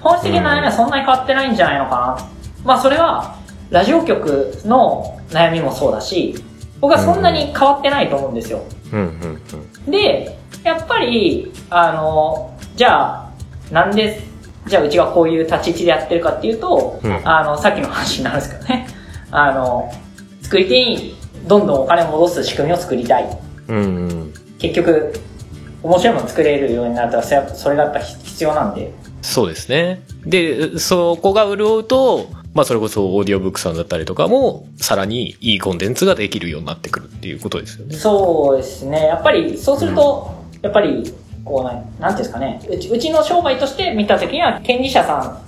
[0.00, 2.28] 本質的な悩みはそんなに変わってないんじゃないのかな。
[2.64, 3.36] まあそれは、
[3.74, 6.36] ラジオ局の悩みもそうだし、
[6.80, 8.62] 僕はそんなに変わってないと思うんですよ。
[8.92, 9.42] うんうん
[9.86, 9.90] うん。
[9.90, 13.32] で、やっぱり、あの、じゃあ、
[13.72, 14.20] なんで、
[14.68, 18.86] じゃあうちがこういう立ち位置でやってるかっていうと、うんあの、さっきの話になるんですけどね。
[19.32, 19.92] あの、
[20.42, 21.16] 作り手に
[21.48, 23.38] どんどんお金を戻す仕組みを作りたい。
[23.66, 24.34] うんうん。
[24.60, 25.14] 結局、
[25.82, 28.92] 面白いもの作れるようになったら、それはそれがやっぱ必要なんで。
[29.20, 30.04] そうですね。
[30.24, 37.96] で、そこが潤うと、まあそれこそオーディオブックさんだったりとかも、さらにいいコンテンツができるようになってくるっていうことですよね。
[37.96, 39.06] そうですね。
[39.06, 41.12] やっぱり、そうすると、やっぱり、
[41.44, 42.60] こうな、なんていうんですかね。
[42.70, 45.42] うちうちの商売として見たときには、権利者さ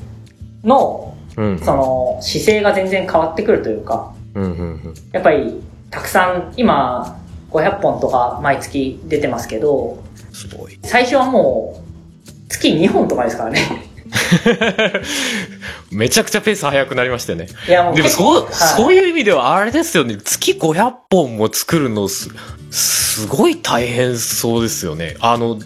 [0.64, 1.58] んの、うん。
[1.58, 4.52] その、姿勢が全然変わってくるというか、うんうんう
[4.88, 4.94] ん。
[5.12, 7.18] やっぱり、たくさん、今、
[7.50, 10.78] 500本とか毎月出てますけど、すごい。
[10.82, 13.85] 最初はもう、月2本とかですからね。
[15.90, 17.48] めちゃくちゃペース速くなりましたよね。
[17.68, 20.16] いやもうでもそう、はいそういう意味ではあれですよね。
[20.22, 22.30] 月500本も作るのす、
[22.70, 25.16] すごい大変そうですよね。
[25.20, 25.58] あの、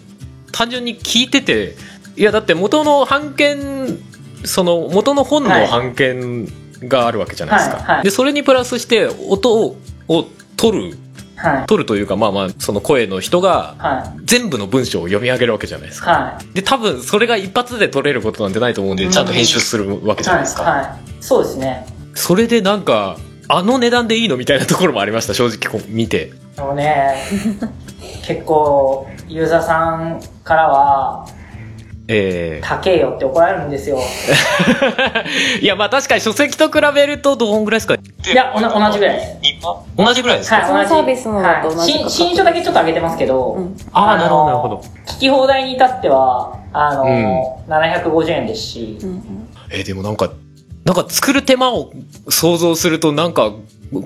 [0.51, 1.75] 単純に聞いてて、
[2.15, 3.99] いやだって元の版権、
[4.43, 6.47] その元の本の版権
[6.87, 7.77] があるわけじゃないですか。
[7.77, 9.77] はいはいで、それにプラスして音を、
[10.07, 10.25] を
[10.57, 10.97] 取る
[11.41, 11.65] はい。
[11.67, 14.21] 取るというかまあまあその声の人がはい。
[14.25, 16.55] 全部の文章を読み上げるわけじゃないですかはい。
[16.55, 20.81] で多分それが一発で取れることなんてないと思うんでちゃんと編集するわけじゃないですか、はい。
[20.81, 20.99] はい。
[21.19, 21.85] そうですね。
[22.15, 27.15] それでなんかあの値段でいいのみたいなところもありました正直こう見てでもね、
[28.25, 31.25] 結構、ユーザーさんからは、
[32.13, 33.99] え高えよって怒られるんですよ。
[35.59, 37.95] え いやまあ確かに書籍と比べるとどんぐらいですか？
[37.95, 37.99] い
[38.35, 39.37] や、おな同じぐらいです。
[39.97, 40.89] 同じぐらいですか、はい、その同じ。
[40.89, 43.77] サービスのと同じかはい、新新書だけちょっと上げてますけど、うん。
[43.93, 44.81] ああなるほどなるのほど。
[45.07, 49.47] 聞き放題に至っては、あの、750円ですし、うんうん。
[49.71, 50.29] えーでもなんか
[50.83, 51.91] なんか作る手間を
[52.27, 53.51] 想像するとなんか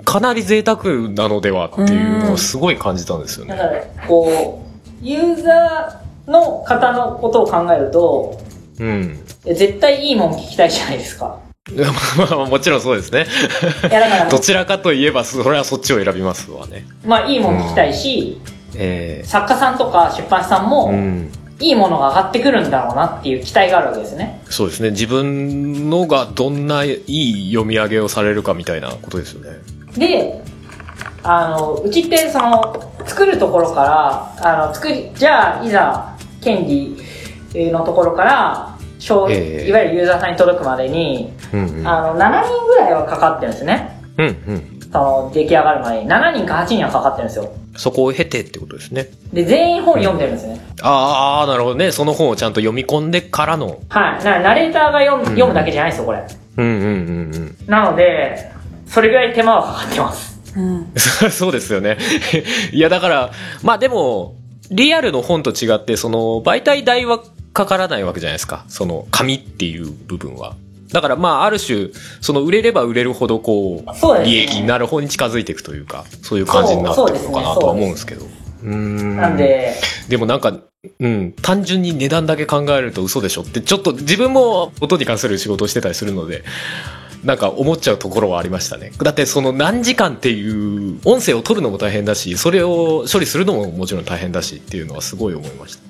[0.04, 0.84] かなり贅沢
[1.16, 3.56] なのではっていうのをすごい感じたんですよね。
[3.56, 4.62] だから、こ
[5.02, 8.40] う、ユーザーの方のことを考えると、
[8.80, 9.20] うん。
[9.46, 11.40] 絶対いいもん聞きたいじゃないですか。
[11.76, 13.26] まあまあもちろんそうですね。
[13.90, 16.86] いや、だから、どちらかといえばそれはそっちを選びますわね。
[17.04, 18.40] まあ、いいもん聞きたいし、
[18.76, 21.32] え作家さんとか出版社さんえも、うん。
[21.60, 24.42] いいものが上がってくるんだろうなっていう期待があるわけですね。
[24.50, 24.90] そうですね。
[24.92, 29.58] 自分のがどんないい読み上げをされるかみたいなことですよね。
[29.98, 30.44] で、
[31.24, 36.15] あの、うちってその、作るところから、あの、作り、じゃあ、いざ、
[36.46, 36.96] 権利
[37.72, 44.02] のところから、消ええいわゆるユーザーさんに届くまでに、うんうんあの、7人ぐらいはかかってるんですね。
[44.18, 46.10] うんうんその、出来上がるまでに。
[46.10, 47.52] 7人か8人はかかってるんですよ。
[47.76, 50.62] そこを経てってことですねで、全員本読んでるんですね。
[50.82, 54.24] ああなるほどねその本をちゃんと読み込んでからのはい。
[54.24, 56.26] なナレーターが読む読むだけじゃないですよ、これ。
[56.58, 58.50] うんうんうんうんなので、
[58.88, 60.40] それぐらい手間はかかってます。
[60.56, 61.98] うん そうですよね。
[62.72, 63.32] いや、だから、
[63.62, 64.36] まあでも、
[64.72, 67.22] リアルの本と違って、その、媒体代は
[67.54, 68.66] かからないわけじゃないですか。
[68.68, 70.56] その、紙っていう部分は。
[70.92, 71.90] だからまあ、ある種、
[72.22, 78.26] その、売れれば売れるほど、こう、利益になる方に近づいていくというか、そういう感じになっていくのかなとは思うんですけど。
[78.26, 79.76] うーんなんで、
[80.08, 80.58] でもなんか、
[81.00, 86.44] うん、単純に値段だけ考えると嘘でしょって、ちょっと自分も音に関する仕事をしてたりするので、
[87.26, 88.92] なんか思っちゃうところはありましたね。
[89.02, 95.84] だってその何時間っていう音声を取るのも大変だし、それを処理するのももちろん大変だしっていうのはすごい思いました。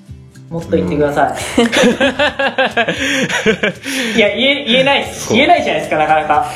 [0.48, 1.60] もっと言ってください。
[4.16, 5.32] いや、言え、言えないです。
[5.32, 6.46] 言えないじゃないですか、なかなか。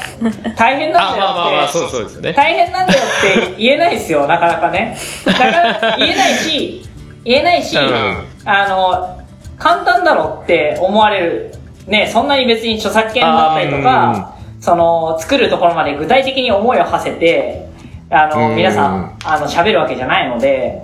[0.56, 1.72] 大変なんあ、だよまあまあまあ、って。
[1.72, 2.32] そうそうですよね。
[2.32, 3.04] 大変なんだよっ
[3.50, 4.96] て言えないですよ、なかなかね。
[5.26, 6.82] なかなか言えないし、
[7.24, 9.18] 言えないし、うんあの、
[9.58, 11.52] 簡単だろって思われる。
[11.86, 17.70] ね、そんなに別に著作権だったりとか、その、作るところまで具体的に思いを馳せて、
[18.12, 20.82] あの、うん皆さん、あの、喋るわけじゃないので。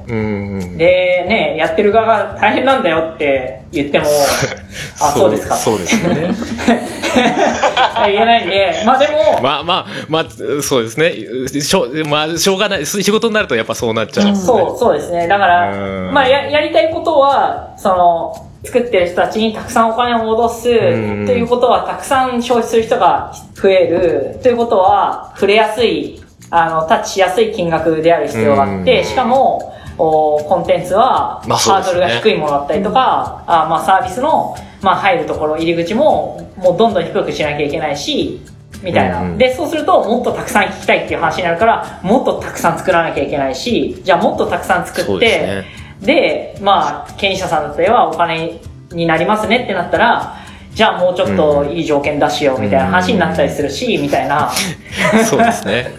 [0.77, 4.07] で、ね、やってる側が大変なんだよって言っても、
[5.03, 5.57] あ、そうですか。
[5.57, 6.31] そうですよね。
[8.07, 10.25] 言えないんで、まあでも、まあまあ、まあ、
[10.63, 11.13] そうですね。
[11.61, 12.87] しょう、まあ、しょうがない。
[12.87, 15.27] 仕事になるとやっぱそうなっちゃう、そう、そうですね。
[15.27, 29.05] だからう、んまあや、やりたいことは、その、作ってる人たちにたくさんお金を戻す、とんいうことは、たくさん消費する人が増える、ということは、触れやすい、あの、タッチしやすい金額である必要があって、うん。
[29.05, 38.41] しかも、おコンテンツは、ハードルが低いものだったりとか、あまあサービスの、まあ入るところ、入り口も、もうどんどん低くしなきゃいけないし、
[38.83, 39.23] みたいな。
[39.23, 45.65] うんで、そうすると、もっとたくさん聞きたいっていう話になるから、もっとたくさん作らなきゃいけないし、じゃあもっとたくさん作って、
[46.07, 48.61] でまあ、経営者さんだったりはお金
[48.93, 50.37] になりますねってなったら、
[50.73, 54.51] じゃあもうちょっといい条件出しようみたいな話になったりするし、みたいな。
[55.29, 55.91] そうですね。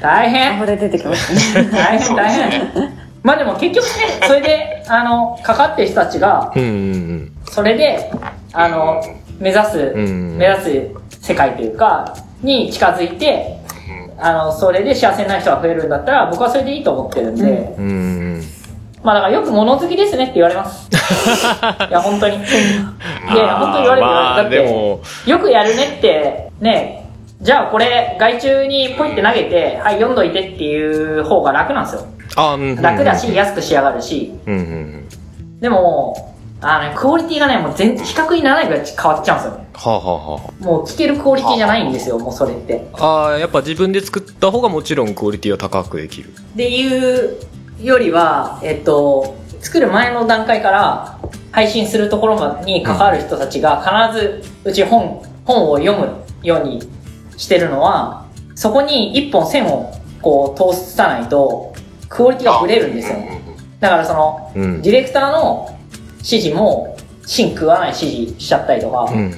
[0.00, 1.68] 大変これ出てきましたね。
[1.70, 2.96] 大変大変。
[3.22, 3.90] まあでも結局ね、
[4.22, 8.10] それで、あの、かかってる人たちが、うんうんそれで、
[8.52, 9.02] あの、
[9.38, 13.56] 目指す、うん目指す世界というか、に近づいて、
[14.18, 18.42] あの、それで幸せになる人が増えるんだったら、僕はそれでいいと思ってるんで、うん。
[19.06, 20.90] まあだからよく物好きですねって言われます。
[21.88, 22.38] いや、本当に。
[22.38, 24.12] いやいや、本当に言われるよ。
[24.12, 27.08] まあだって、よくやるねって、ね、
[27.40, 32.06] じゃあこれ、外注にポイって投げて、はい、読んどいてっていう方が楽なんですよ。
[32.34, 32.82] あ、うんうん。
[32.82, 34.32] 楽だし、安く仕上がるし。
[34.44, 34.64] うんうんう
[35.44, 35.60] ん。
[35.60, 39.68] でも、あのね、クオリティがね、もう全、比較にならないぐらい変わっちゃうんですよね。
[39.72, 42.88] はあ、はあはもう聞けるクオリティじゃないんですよ、もうそれって。
[42.94, 46.30] あ、ああ、やっぱ自分で作った方がもちろんクオリティは高くできる。
[46.30, 47.36] っていう
[47.80, 51.18] よりは、えっと、作る前の段階から
[51.52, 56.80] 配信するところに関わる人たちが必ずうち本、本を読むように
[57.36, 61.74] してるのは、そこに一本線をこう通さないと、
[62.08, 63.18] クオリティがブレるんですよ。
[63.80, 65.78] だからその、うんディレクターの
[66.18, 66.96] 指示も、
[67.26, 69.34] 芯食わない指示しちゃったりとか、うん。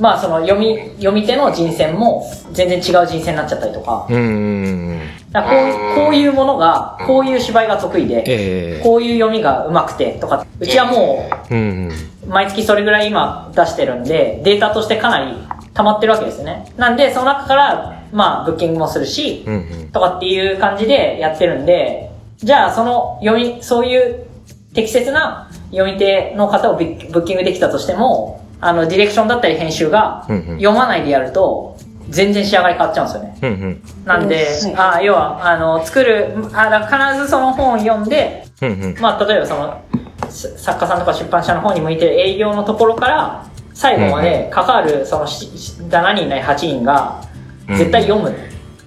[0.00, 5.00] まあその読み、読み手の人選も全然違う人選になっちゃったりとか、うん。
[5.30, 15.36] だこうこういうものが、こういう芝居が得意で、ええこういう読みが上手くてとか、うちはもう毎月それぐらい今出してるんで、データとしてかなり
[15.74, 16.72] 溜まってるわけですよね。
[16.76, 19.44] なんで、その中から、まあ、ブッキングもするし。
[19.92, 24.26] とかっていう感じでやってるんで、じゃあその読み、そういう
[24.74, 31.76] 適切な読み手の方をブッキングできたとしても、あの、ディレクションだったり編集が読まないでやると、
[32.08, 33.38] 全然仕上がり変わっちゃうんですよね。
[33.42, 33.82] うんうん。
[34.04, 39.00] なんで、はいあ要は、あの、作る、あ必ずその本を読んで、うんうん。
[39.00, 39.82] まあ、例えばその、
[40.30, 47.22] す作家さんとか出版社の方に向いてる営業のところから、最後まで関わる、そのし、し7人ない8人が、
[47.68, 48.34] 絶対読むっ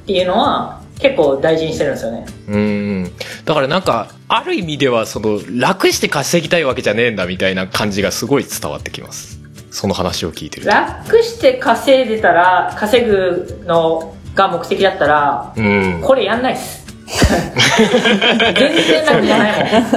[0.06, 2.26] ていうのは、結構大事にしてるんですよね。
[2.48, 3.12] うん。
[3.46, 9.41] だからなんか、ある意味では、その、楽して稼ぎたいわけじゃねえんだみたいな感じがすごい伝わってきます。
[9.72, 10.70] その話を聞いてると。
[10.70, 16.02] 楽して稼いでたら、稼ぐのが目的だったら、うん。
[16.04, 16.86] これやんないっす。
[17.08, 19.88] 全然楽じゃないも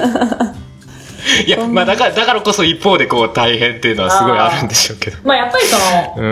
[0.50, 0.54] ん。
[1.46, 5.18] いや、まあだから、だからこそ一方でこう大変っていうのはすごいあるんでしょうけど。
[5.24, 6.26] まあやっぱりその、う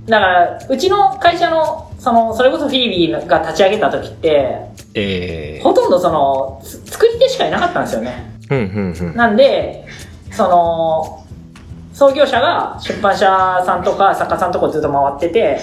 [0.00, 0.02] ん。
[0.06, 4.56] だから、うちの会社の、その、それこそフィリビーが立ち上げた時って、
[4.94, 8.32] ええほとんどその、つ作り手しかいなかったんですよね。
[8.50, 9.16] うんうんうん。
[9.16, 9.84] なんで、
[10.32, 11.23] その、
[11.94, 15.58] 創業者が出版社さんとか作家さんとこずっと回ってて、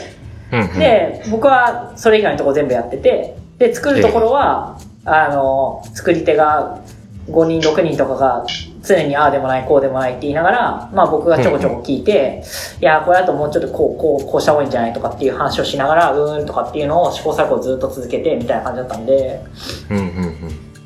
[0.52, 6.80] うんうん、で、僕はそれ以外のとこ全部やってて、で、作るところは、あの、作り手が
[7.30, 8.46] 5人、6人とかが
[8.82, 12.44] 常にああでもない、こうでもないって言いながら、まあ僕がちょこちょこ聞いて、
[12.80, 19.42] いや、これだともうちょっとこう、こう、こうした方がいいんじゃないとかっていう話をしながら、うーんとかっていうのを試行錯誤をずっと続けてみたいな感じだったんで、
[19.90, 20.36] うんうんうん。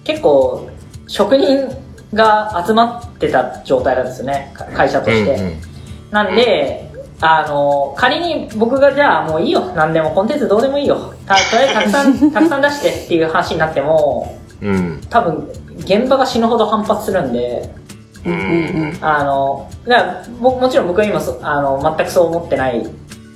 [0.04, 0.70] 結構、
[1.08, 1.70] 職人
[2.14, 5.36] が集まってた状態なんですよね、か会社として。
[5.36, 5.76] うんうん
[6.12, 6.90] なんで、
[7.20, 11.14] あの、仮に僕がじゃあもういいよ、何でもコンテンツどうでもいいよ。
[11.26, 15.02] た、とりあえずたくさん、 たくさん出してっていう話になっても、うん。
[15.10, 15.50] 多分、
[15.80, 17.70] 現場が死ぬほど反発するんで、
[18.26, 22.86] ううんうんあの、だからももちろん僕は今そ、あの、全くそう思ってない。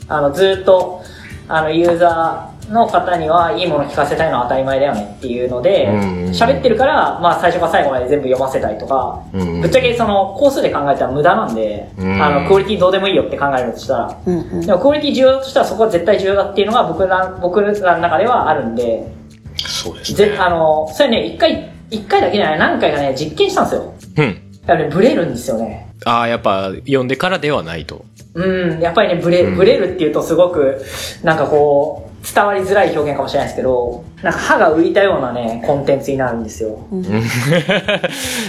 [0.07, 1.01] あの、ずっと、
[1.47, 19.11] あの、ユーザーの方にはいいもの聞かせたいのは当たり前だよねっていうのでうん、喋ってるから、まあ最初から最後まで全部読ませたりとか、うんぶっちゃけその、コースで考えたら無駄なんで、うんあの、クオリティどうでもいいよって考えるとしたら、うんうんでもクオリティ重要だとしたらそこは絶対重要だっていうのが僕ら、僕らの中ではあるんで、
[19.57, 20.37] そうですねぜ。
[20.37, 23.93] あの、それね、一回、一回だけじゃない、何回かね、実験したんですよ。
[24.17, 24.51] うん。
[24.61, 25.89] だからね、ブレるんですよね。
[26.05, 28.05] ああ、やっぱ読んでからではないと。
[28.35, 30.81] うん、やっぱりね、ブレ、うんブレるっていうとすごく、
[31.23, 36.79] なんかこう、伝わりづらい表現かもしれないですけど、なんか歯が浮いたようなね、コンテンツになるんですよ。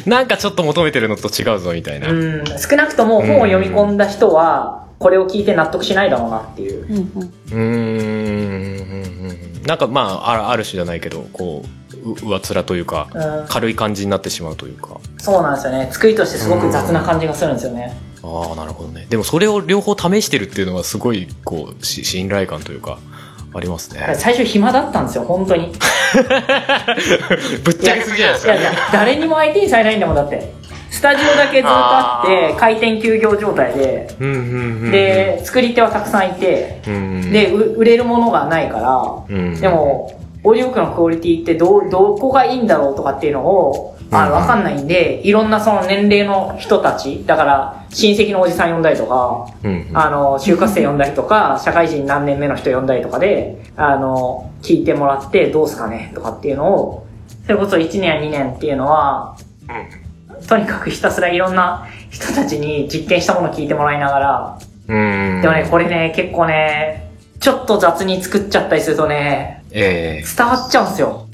[0.07, 2.09] なんかちょっと求めてるのと違うぞみたいな。
[2.09, 6.87] うん、少なくとも本を読み込んだ人は、これを聞いて納得しないだろうなっていう。
[7.53, 9.63] うんうん。
[9.67, 11.69] なんかまあ、あある種じゃないけど、こう、
[12.11, 15.01] う上っ面というか、うん、軽い感じになってしまうというか。
[15.19, 15.89] そうなんですよね。
[15.91, 17.97] 作りとしてすごく雑な感じがするんですよね。
[18.23, 19.07] ああ、なるほどね。
[19.09, 22.99] でもそれを両方試してるっていうのはすごい、こう、し信頼感というか、
[23.55, 24.15] ありますね。
[24.17, 25.73] 最初暇だったんですよ、本当に。
[27.65, 28.53] ぶっちゃけすぎじゃないですか？
[28.55, 30.53] いやいや、誰にも相手にされないんだもん、だって。
[30.91, 34.91] スタジオだけずっとあって、開店休業状態で、うんうんうん。
[34.91, 36.97] で、作り手はたくさんいて、うんう
[37.27, 57.07] ん、で、う売れるものがないから、うん、でも、オーディオブックのクオリティってどう、どこがいいんだろうとかっていうのを、あわかんないんで、いろんなその年齢の人たち、だから、親戚のおじさん呼んだりとか、うんうん、あの、就活生呼んだりとか、社会人何年目の人呼んだりとかで、あの、聞いてもらってどうすかねとかっていうのを、
[57.45, 59.37] それこそ1年や2年っていうのは、
[60.49, 64.59] とにかくひたすらいろんな人たちに実験したものを聞いてもらいながら、
[64.89, 65.41] うん。
[65.43, 71.27] でもね、これね、結構ね、ちょっと雑に作っちゃったりするとね、え伝わっちゃうんですよ。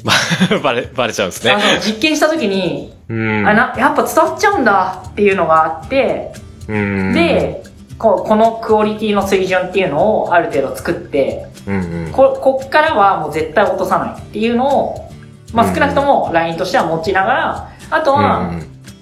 [0.51, 1.53] え バレ、バレちゃうんですね。
[1.53, 1.57] あ。
[1.57, 3.49] の、実験した時に、うん。
[3.49, 6.33] あな、やっぱ伝わっちゃうんだっていうのがあって、
[6.69, 7.63] うん、で、
[7.99, 11.75] こうこのクオリティの水準っていうのをある程度作って、うん
[12.07, 15.11] うん、こ、こっからはもう絶対落とさないっていうのを、
[15.53, 15.75] まあうん。
[15.75, 18.53] 少なくともラインとしては持ちながら、あとは、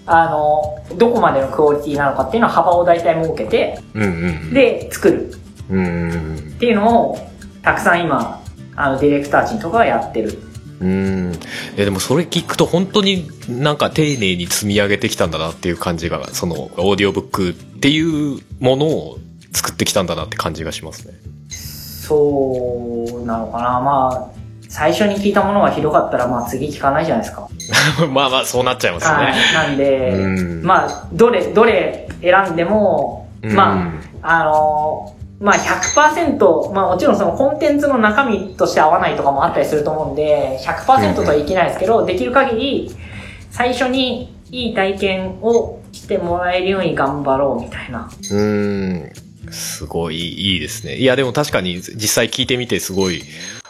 [0.07, 5.33] あの、どこまでのクオリティなのかっていうのは幅を大体設けて、うんうん、で、作る。
[5.71, 6.37] うんうん。
[6.37, 7.19] っていうのを、
[7.63, 8.44] たくさん今、
[8.77, 10.39] あの、ディレクター陣とかがやってる。
[10.81, 11.33] うん。
[11.77, 19.19] え、でもそれ聞くと本当になんか丁寧に積み上げてきたんだなっていう感じが、その、オーディオブックっていうものを
[19.53, 21.15] 作ってきたんだなって感じがしますね。
[21.49, 24.35] そうなのかなまあ、
[24.69, 27.49] 最初に聞いたものがひどかったら、まあ次聞かないじゃないですか。
[28.11, 29.33] まあまあ、そうなっちゃいますよはい。
[29.33, 29.39] ね。
[29.55, 33.91] なんで、うんまあ、どれ、どれ選んでも、うんま
[34.23, 42.91] あ、あの、まあ100%、まあもちろんそのコンテンツの中身として合わないとかもあったりすると思うんで、100%とは言い切れないですけど、できる限り
[43.51, 48.09] 最初にいい体験をしてもらえるように頑張ろうみたいな。
[48.09, 49.13] うーん。
[49.51, 50.97] すごいいいですね。
[50.97, 53.23] いや、でも確かに実際聞いてみてすごい、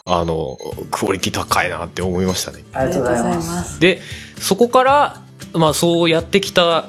[0.04, 0.56] あの、
[0.90, 2.62] クオリティ高いなって思いましたね。
[2.72, 3.74] ありがとうございます。
[3.74, 3.80] す。
[3.80, 4.00] で、
[4.38, 6.86] そこから、まあそうやってきた、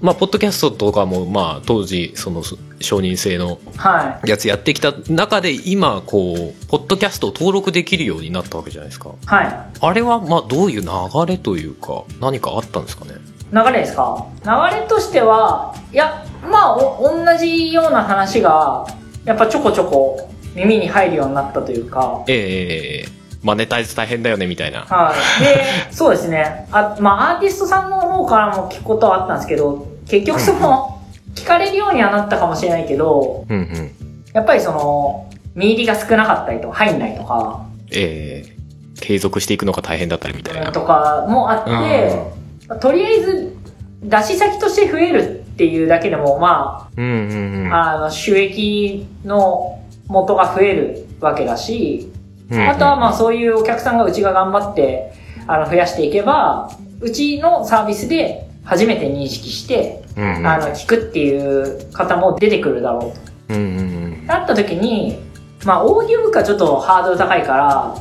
[0.00, 2.42] まあ、ポッドキャストとかも、まあ、当時、その、
[2.84, 9.08] 承認制のはやつやってきた中で、今、こう、ポッドキャストを登録できるようになったわけじゃないですか。
[9.08, 9.12] い。
[9.26, 9.66] はい。
[9.80, 10.88] あれは、まあ、どういう流
[11.26, 13.12] れというか、何かあったんですかね？
[13.52, 14.26] 流れですか？
[14.44, 18.86] 流れとしては、いや、まあ、お同じような話が、
[19.24, 24.86] やっぱちょこちょこ耳に入るようになったというか、ええええマネタイズ大変だよね、みたいな。
[24.86, 25.44] はい。
[25.44, 26.66] で、そうですね。
[26.72, 30.93] あ、まあ、アーティストさんの方からも聞くことはあったんですけど、結局その、
[31.34, 33.90] 聞かれるようにはなったかもしれないけど、うんうん。
[34.32, 38.54] やっぱりその、見入りが少なかったりとか、入んないとか、ええ
[39.00, 40.72] 継続していくのが大変だったりみたいな。
[40.72, 43.56] とかもあって、とりあえず、
[44.02, 47.74] 出し先として増えるっていうだけでも、まうんうんうん。
[47.74, 52.08] あ、あの、収益の元が増えるわけだし、
[52.50, 55.12] うんうんあとはまあそういうお客さんがうちが頑張って、
[55.46, 56.70] あの、増やしていけば、
[57.00, 63.54] うちのサービスで初めて認識して、うんうんあの、聞くっていう方も出てくるだろうと。
[63.54, 63.82] うんうんう
[64.22, 64.26] ん。
[64.26, 65.18] なった時に、
[65.64, 67.94] まあ、オーディオブックはちょっとハードル高いから、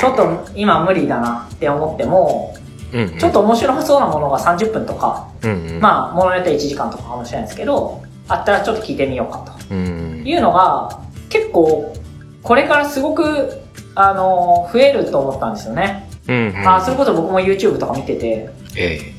[0.00, 2.54] ちょっと今無理だなって思っても、
[2.92, 5.80] うんうんちょっと面白そうなものが30分とか、うんうん。
[5.80, 11.94] まあ、ものによっては1時間とかかもしれないですけど、あったらちょっと聞いてみようかとうんいうのが、結構、
[12.42, 13.60] これからすごく、
[13.94, 16.08] あの、増えると思ったんですよね。
[16.26, 16.68] うんうん。
[16.68, 18.54] あそれこそ僕も YouTube とか見てて、え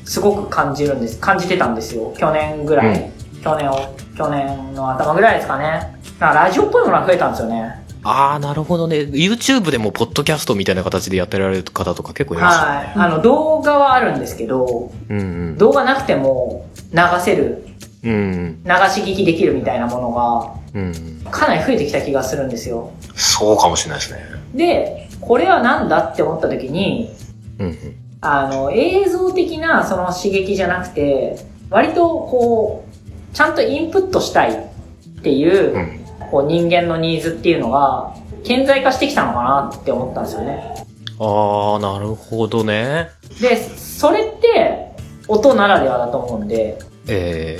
[0.04, 2.14] すごく感じるんです、感じてたんですよ。
[2.16, 3.10] 去年ぐらい。
[3.42, 5.98] 去年を、去年の頭ぐらいですかね。
[6.18, 7.74] だからラジオっぽいものが増えたんですよね。
[7.78, 8.96] えああ、なるほどね。
[8.98, 12.76] YouTube でもポッドキャストみたいな形でやってられる方とか結構いますよね。
[12.78, 12.92] はい。
[12.94, 15.22] あの、動画はあるんですけど、うんう
[15.52, 15.58] ん。
[15.58, 17.66] 動画なくても流せる、
[18.04, 20.82] うん流し聞きできるみたいなものうん。
[20.82, 21.24] うん。
[21.24, 22.90] が、かなり増えてきた気がするんですよ。
[23.14, 24.20] そうかもしれないですね。
[24.54, 27.12] で、これはなんだって思った時に、
[27.58, 28.01] うんうん。
[28.22, 31.36] あの、映像的なその刺激じゃなくて、
[31.70, 35.98] 割とこう、ちゃんとインプットしたいっていう、うん。
[36.30, 38.14] こう人間のニーズっていうのが、
[38.44, 40.86] 顕在化してきたのかなって思ったんですよね。
[41.18, 43.10] ああ、なるほどね。
[43.40, 44.92] で、それって、
[45.28, 47.58] 音ならではだと思うんで、え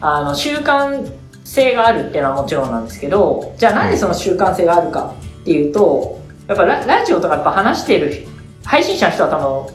[0.00, 1.10] あの、習慣
[1.44, 8.26] 性があるっていうのはもちろんなんですけど、じゃあなんでその習慣性があるかっていうと、やっぱララジオとかやっぱ話してる、
[8.64, 9.74] 配信者の人は多分、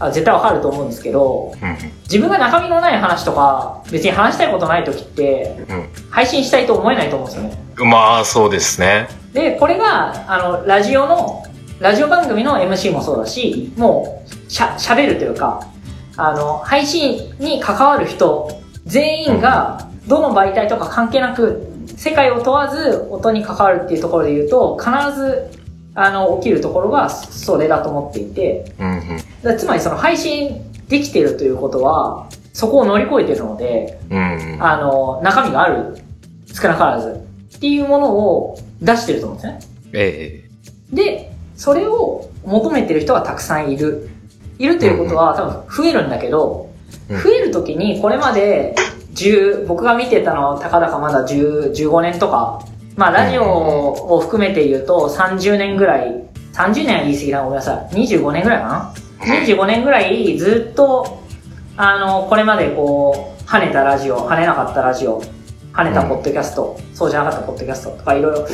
[0.00, 5.88] あ絶対わかると思うんですけど、え自分が中身のない話とか、別に話したいことない時って、うん。
[6.10, 7.58] 配信したいと思えないと思うんですよね。
[7.76, 7.90] うん。
[7.90, 9.08] まあ、そうですね。
[9.34, 11.44] で、これが、あの、ラジオの、
[11.80, 15.68] ラジオ番組の MC もそうだし、もう、しゃ、喋るというか、
[16.16, 25.59] あの、配信に関わる人、全員が、どの媒体とか関係なく、世界を問わず音に関わるっていうところで言うと、必ず、
[25.94, 29.02] あの、起きるところが、それだと思っていて、うん
[29.42, 29.58] うん。
[29.58, 34.64] つまりその配信できてるということは、そこを乗り越えてるので、うんうん。
[34.64, 35.98] あの、中身がある、
[36.52, 37.26] 少なからず、
[37.56, 39.60] っていうものを出してると思うんですね。
[39.92, 40.44] え
[40.92, 44.08] で、それを求めてる人がたくさんいる。
[44.58, 46.70] いるということは多分増えるんだけど、うん
[47.10, 48.74] 増えるときにこれまで
[49.14, 52.64] 10、僕が見てたのはたかだかまだ10、15年とか、
[52.96, 57.94] まあラジオを含めて言うと30年ぐらい、30年は言い過ぎだ、ごめんなさい。
[57.94, 58.94] 25年ぐらいかな
[59.44, 61.22] ?25 年ぐらいずっと、
[61.76, 65.22] あの、これまでこう、跳ねたラジオ、跳ねなかったラジオ、
[65.72, 68.46] 跳ねたポッドキャスト、そうじゃなかったポッドキャストとかいろいろ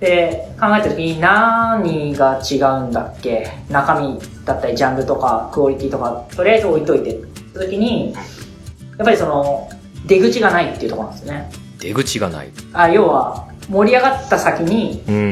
[0.00, 3.48] で、考えた時に何が違うんだっけ？
[3.70, 7.18] 中身だったりジャンルとかクオリティとか、とりあえず置いといて
[7.54, 9.68] 時に、やっぱりその、
[10.06, 11.50] 出口がないっていうところなんですよね。
[11.82, 12.48] え出口がない。
[12.72, 15.22] あ、要は、盛り上がった先に、うんうんう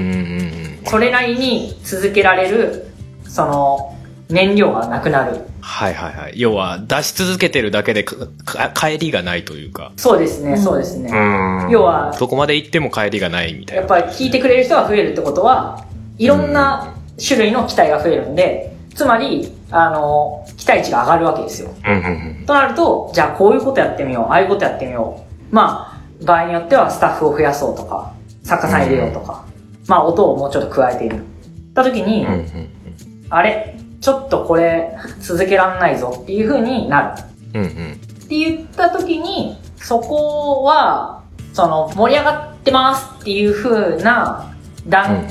[0.40, 2.86] んそれなりに続けられる、
[3.26, 3.96] その、
[4.28, 5.40] 燃料がなくなる。
[5.60, 6.32] はいはいはい。
[6.36, 9.92] 要は、出し続けてるだけでかか帰りがないというか。
[9.96, 11.10] そうですね、そうですね。
[11.10, 13.80] ん要はどこまで行っても帰りがないみたいな。
[13.80, 15.86] やっぱり聞いてくれる人が増えるってことは、
[16.18, 16.94] いろんな
[17.26, 21.70] 種類の期待が増えるんで、つまり、あの、期待値が上がるわけですよ。
[21.84, 22.04] うんうん
[22.40, 22.44] うん。
[22.46, 25.54] となると、じゃあこういうことやってみよう、ああいうことやってみよう。
[25.54, 28.12] まあ、場合によってはスタッフを増やそうとか、
[28.42, 29.44] 作家さん入れようとか、
[29.88, 31.16] まあ音をもうちょっと加えている。
[31.16, 31.20] っ
[31.74, 32.70] た時に、うんうん
[33.30, 37.60] あれ、ちょっとこれ続けらんないぞっていう風になる。
[37.60, 37.64] うん。
[37.64, 37.92] うんうん。
[37.92, 37.96] っ
[38.28, 44.50] て言った時に、そこは、その盛り上がっってますっていう風な
[44.88, 45.28] 段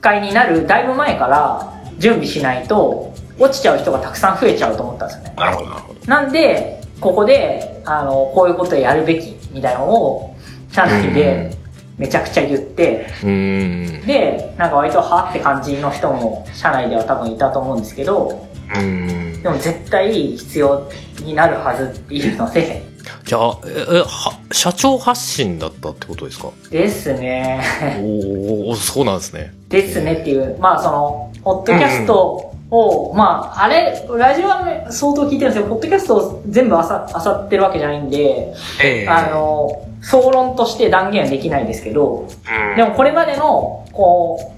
[0.00, 5.34] 階になるだいぶ前から準備しないと落ちちゃう人がたくさん増えちゃうと思ったんですよね。
[5.36, 6.00] なるほど、なるほど。
[6.06, 10.36] なんで、ここで、あの、こういうことをやるべきみたいなのを、
[10.70, 11.56] チャンネルで
[11.98, 13.06] めちゃくちゃ言って。
[13.22, 18.46] で、なんか割とはって感じの人も社内では多分いたと思うんですけど。
[18.66, 20.90] でも絶対必要
[21.22, 22.82] になるはずっていうので、
[23.24, 26.50] じゃあ、え、えは、社長発信だったってことですか？
[26.68, 27.62] ですね。
[28.02, 29.54] おおそうなんですね。
[29.68, 38.52] ですねっていう、まあその、ポッドキャストを、まあ、あれ、ラジオはね相当聞いてるんですけど、ポッドキャストを全部あさ、あさってるわけじゃないんで、
[38.82, 39.08] ええ。
[39.08, 42.76] あの、総論として断言はできないんですけど、うん。
[42.76, 44.52] でもこれまでの、こ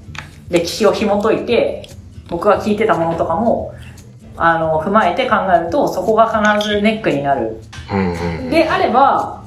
[0.51, 1.89] う、歴史を紐解いて、
[2.29, 3.75] 僕が聞いてたものとかも、
[4.37, 7.61] あの、踏まえて考えると、そこが必ずネックになる。
[7.93, 9.45] うんうんであれば、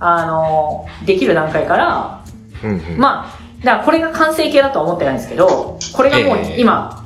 [0.00, 2.24] あの、できる段階から、
[2.64, 2.98] うんうん。
[2.98, 6.64] まあ、だからこれが完成形だとは思ってないんですけど、これがもうええ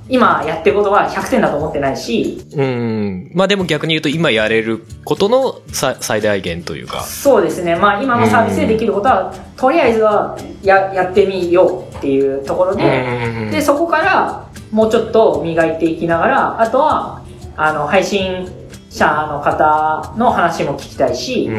[0.09, 3.31] 今、今やってることは100点だと思ってないし、うん。
[3.35, 7.03] まあでも逆に言うと今やれることのさ最大限というか。
[7.03, 13.51] そうですね、まあ今のサービスでできることは、とりあえずはややってみようっていうところで、うん。
[13.51, 17.23] で、そこからもうちょっと磨いていきながら、あとは、
[17.57, 18.49] あの、配信
[18.91, 21.51] 者の方の話も聞きたいし、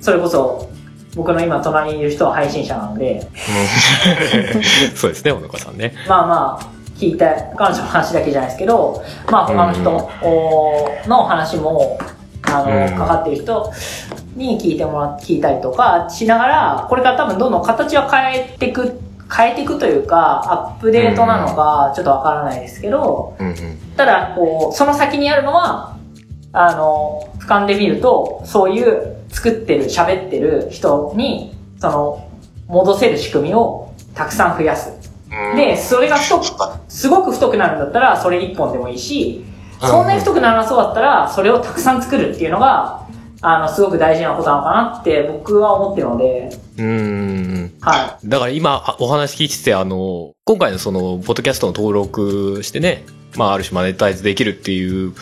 [0.00, 0.68] それこそ、
[1.16, 3.26] 僕の今隣にいる人は配信者なので、
[4.54, 4.62] うん。
[4.94, 5.94] そうですね、小野さんね。
[6.08, 11.98] まあまあ、聞いた、彼女の話だけじゃないですけど、まあ他の人おの話も、
[12.42, 12.98] あの、うん。
[12.98, 13.72] かかってる人
[14.36, 19.00] に聞いてもらっ聞いたりとかしながら、これから多分どんどん形は変えていく、
[19.34, 23.36] 変えていくというか、アップデートなのか、ちょっとわからないですけど、
[23.96, 25.96] ただ、こう、その先にあるのは、
[26.52, 32.28] あの、俯瞰で見ると、そういう作ってる、喋ってる人に、その、
[32.66, 34.99] 戻せる仕組みをたくさん増やす。
[35.56, 36.44] で、それが太く、
[36.88, 39.44] すごく太くなるんだったら、それ一本でもいいし、
[39.80, 43.06] そんなに太くならなそうだったら、それをたくさん作るっていうのが、
[43.42, 53.04] あの、すごく大事なことなのかなって僕は思ってるので、うんうんはだから今あお話聞いてて、あの、今回のその、ポッドキャストの登録してね、
[53.36, 55.14] まあある種マネタイズできるっていう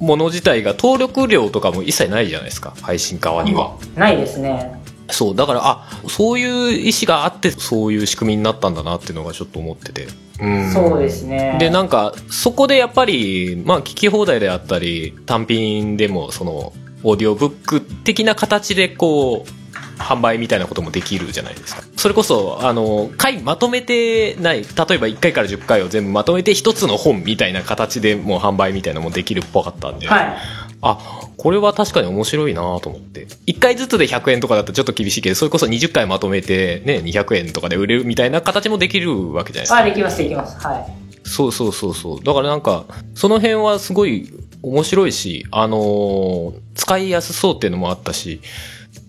[0.00, 3.76] もの自体が登録料とかも一切ないじゃないですか、配信側には。
[3.96, 3.98] い。
[3.98, 4.81] ないですね。
[5.10, 10.06] そう、だから、あ、そういう意思があって、そういう仕組みになったんだなっていうのがちょっと思ってて。
[10.40, 11.56] うんそうですね。
[11.60, 16.72] で、なんか、そこでやっぱり、まあ、聞き放題であったり、単品でも、その、
[17.04, 19.62] オーディオブック的な形で、こう、
[19.98, 21.82] 販売みたいなこともできるじゃないですか。
[21.96, 30.36] それこそ、あの、回まとめてない、例えば1回から10回を全部まとめて一つの本みたいな形でもう販売みたいなのもできるっぽかったんで、はい。
[30.82, 30.98] あ、
[31.36, 33.26] これは確かに面白いなと思って。
[33.46, 39.78] 1回ずつで100円とかだったらちょっと厳しいけど、それこそ20回まとめてね、200円とかで売れるみたいな形もできるわけじゃないですか。
[39.78, 40.66] あ、できます、できます。
[40.66, 41.02] はい。
[41.24, 42.24] そうそうそうそう。
[42.24, 48.40] だからなんか、その辺はすごい面白いし、あのー使いやすそうっていうのもあったし、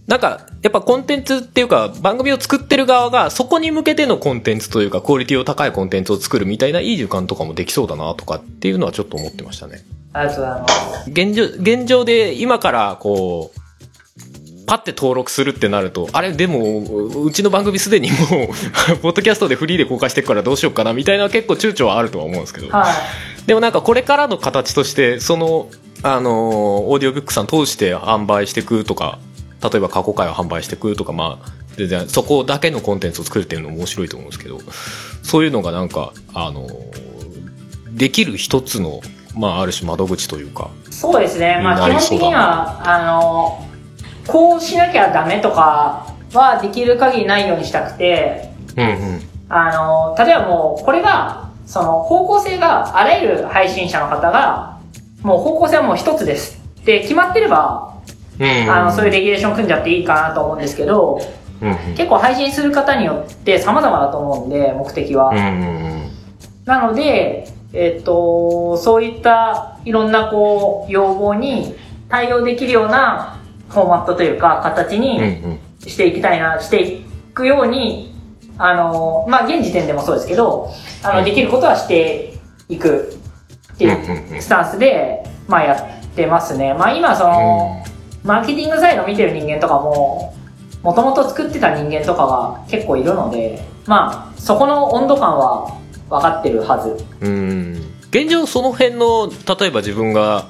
[0.06, 9.82] なんか、やっぱコンテンツっていうか、番組を作ってる側が、そこに向けてのコンテンツというか、クオリティを高いコンテンツを作るみたいないい時間とかもできそうだなとかっていうのはちょっと思ってましたね。
[10.14, 11.10] ありがとうございます。
[11.10, 13.60] 現状、現状で今からこう、
[14.66, 22.70] パッて登録するってなると、あれ、でも、うちの番組すでにもう、 ポッドキャストでフリーで公開してるからどうしようかな、みたいな結構躊躇はあるとは思うんですけど。
[22.70, 23.48] はい。
[23.48, 25.68] でもなんかこれからの形として、その、
[26.02, 29.20] あのーオーディオブックさん通して販売していくとか、
[29.62, 34.60] 例えば過去回を販売していくとか、まあ、全然そこだけのコンテンツを作るっていうのも面白いと思うんですけど、
[35.24, 37.14] そういうのがなんか、あのー
[37.94, 39.02] できる一つの、
[39.36, 41.60] まあ、ある種窓口というか、そうですね。
[41.64, 43.68] まあ基本的には、あの、
[44.28, 49.22] こうしなきゃダメとかはできる限りないようにしたくて、うんうん。
[49.50, 54.78] あの、例えばもう、これが、その方向性があらゆる配信者の方が、
[55.22, 57.98] もう方向性はもう一つですって決まってれば、
[58.40, 61.20] うんあの、そういうレギュレーション組んじゃっていいかなと思うんですけど、
[61.62, 61.78] うんうん。
[61.96, 65.30] 結構配信する方によって様々だと思うんで、目的は。
[65.30, 65.94] うんうん
[66.66, 71.76] なので、えっ、と、そういったいろんなこう、要望に
[72.08, 75.02] 対応できるようなフォーマットというか、形うん。
[75.02, 75.60] うんにうん。
[75.80, 78.14] していきたいな、していくように、
[78.58, 80.70] あの、まあ、現時点でもそうですけど、
[81.04, 82.34] あの、うんできることはして
[82.70, 83.18] いく
[83.74, 86.74] っていうんうんうんうスタンスで、まあ、やってますね。
[86.76, 87.84] まあ、今その、
[88.24, 90.36] マーケティングサイド見てる人間とかも、
[90.84, 97.04] もともと作ってた人間とかが結構いるので、まあ、そこの温度感は分かってるはず。
[97.22, 100.48] うん現状その辺の例えば自分が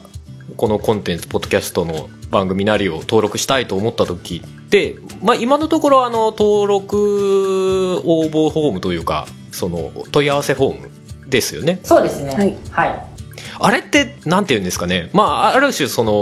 [0.58, 12.34] このコンテンツポッドキャストの番組なりを登録したいと思った時って、まあ、今のところあの登録応募フォームというかその問い合わせフォームですよねそうですね。
[12.36, 13.06] はいはい。
[13.60, 16.14] あれってなんて言うんですかねまあある種その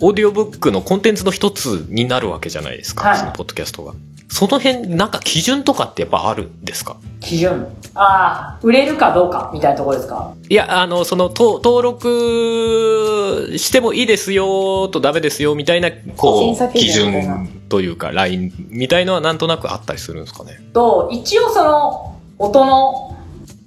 [0.00, 3.94] オーディオブックのコンテンツの一つになるわけじゃないですか、はいそのポッドキャストが
[4.30, 6.96] その辺なんか基準とかってやっぱあるんですか？
[7.20, 7.66] 基準。
[7.94, 10.34] ああ、売れるかどうかみたいなところですか？
[10.48, 20.60] いや、あの、その、と登録してもいいですよとダメですよみたいな、こう、基基準というか、ラインみたいのはなんとなくあったりするんですかね？
[20.72, 23.16] と、一応その、音の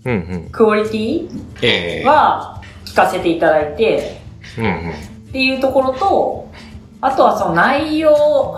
[0.06, 0.16] うんう
[0.48, 0.50] ん。
[0.52, 1.30] クオリティ
[1.62, 4.22] ええは聞かせていただいて、
[4.58, 4.92] うんうん。
[4.92, 6.52] っていうところと、
[7.02, 8.58] あとはその内容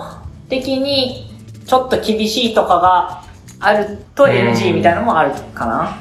[0.49, 1.32] 的に
[1.73, 3.23] ちょっと厳しいとかが
[3.59, 5.97] あると NG みたいなのもあるかな。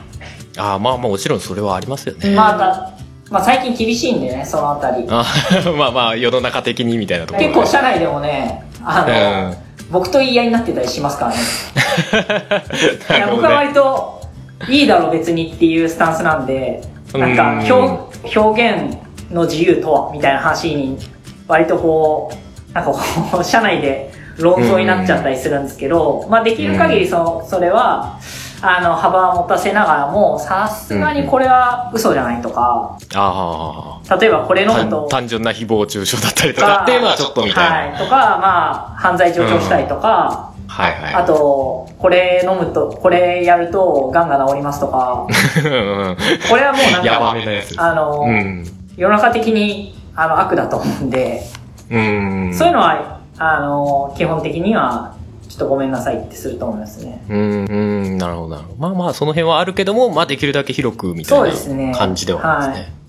[0.58, 2.34] ああ、まあまあもちろんそれはありますよね。
[2.34, 2.92] まあだ、
[3.30, 5.06] まあ最近厳しいんでね、そのあたり。
[5.08, 5.24] あ
[5.78, 9.56] まあまあ世の中的にみたいなところ結構社内でもね、あの、うん
[9.90, 11.38] 僕と言い合いになってたりしますからね。
[13.08, 13.50] いなや僕は。
[13.56, 14.22] 割と、
[14.68, 16.82] いいだろ別にっていうスタンスなんで、
[17.14, 18.96] なんか表表現
[19.30, 20.98] の自由とはみたいな話に、
[21.46, 22.30] 割とこ
[22.70, 28.18] う、なんかこう、 社内で論争になっちゃったりするんですけど、まあできる限りその、それは、
[28.64, 37.92] あの、幅を持たせながらも、さすがにこれは嘘じゃないとか、あ例えばこれあ、飲むと単、単純な誹謗中傷だったりとかっていうのはちょっとみたいな。
[37.92, 41.14] はい、とか、まあ、犯罪上場したりとか、はいはい。
[41.14, 46.16] あと、これ飲むと、これやると、癌が治りますとか、うん
[46.48, 47.34] これはもうなんか。
[47.78, 48.64] あの、うん。
[48.96, 51.42] 世の中的にあの悪だと思うんで、
[51.90, 52.54] うん。
[52.54, 55.16] そういうのは、あの、基本的には、
[55.48, 57.22] ちょっとごめんなさいってすると思いますね。
[57.28, 58.76] うん、うん、なるほど、なるほど。
[58.78, 63.01] まあまあ、その辺はあるけども、まあ、できるだけ広くみたいな感じではありますね。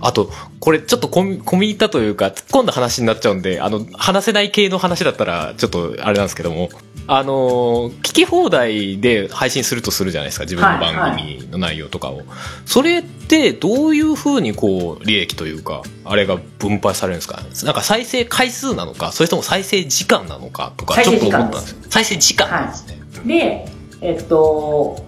[0.00, 0.30] はいあと、
[0.60, 6.68] これちょっと込み入ったというか、突っ込んだ話になっちゃうんで、あの、話せない系の話だったら、ちょっとあれなんですけども、
[7.08, 12.22] あの、聞き放題で配信するとするじゃないですか、自分の番組の内容とかを。
[12.64, 17.42] それって、どういうふうにこう、利益というか、あれが分配されるんですか？
[17.64, 21.78] なんか再生回数なのか、それとも再生時間なのかとか、ちょっと思ったんですよ。
[21.90, 23.00] 再生時間なんですね。
[23.26, 23.68] で、
[24.00, 25.04] えっと、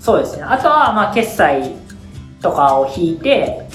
[0.00, 0.44] そうですね。
[0.44, 1.74] あとは、まあ、決済
[2.40, 3.68] とかを引いて。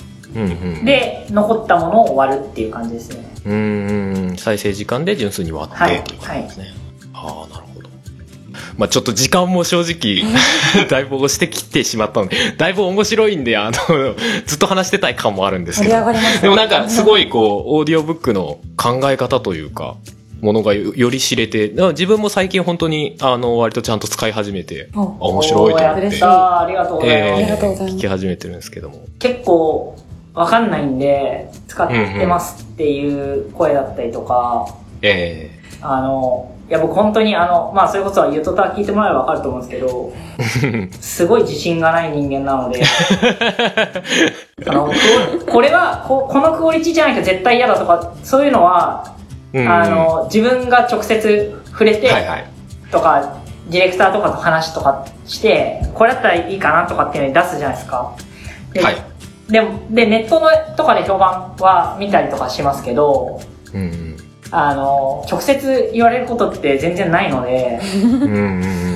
[0.83, 3.25] で、残ったものを割るっていう感じですね。
[3.45, 6.73] うーん再生時間で純粋に割って、はいという感じですね。
[7.13, 7.89] ああ、なるほど。
[8.77, 10.23] まあちょっと時間も正直、
[10.89, 14.15] だいぶ押してきてしまったので、だいぶ面白いんで、あの、
[14.45, 15.95] ずっと話してたい感もあるんですけど
[16.41, 19.95] でもなんかすごいこう、オーディオブックの考え方というか、
[20.41, 27.31] ものがよより知れて、自分も最近本当に、あの、割とちゃんと使い始めて、あ、お面白いと思ってありがとうございます。
[27.31, 29.05] ありがとうございます聞き始めてるんですけども。
[29.19, 29.95] 結構
[30.35, 34.67] わかんないんで、使ってますっていう声だったりとか、
[35.01, 35.49] え
[35.81, 40.13] あの、いや僕本当にあの、まあそれこそゆとた聞いてもらえばわかると思うんですけど、
[40.99, 42.81] すごい自信がない人間なので、
[44.67, 44.93] あの、こ
[45.47, 49.13] これはこ、このクオリティじゃないと絶対嫌だとか、そういうのは、
[49.53, 52.45] えうんあの、自分が直接触れて、はいはい。
[52.91, 53.35] とか、
[53.69, 58.11] ディレクターとかと話とかして、これだったらいいかなとかっていうのに出すじゃないですか。
[58.73, 58.95] ではい。
[59.49, 63.39] でも、で、ネットのとかで評判は見たりとかしますけど、
[63.73, 64.17] うんうん。
[64.51, 67.79] あの、直接言われることって全然ないので、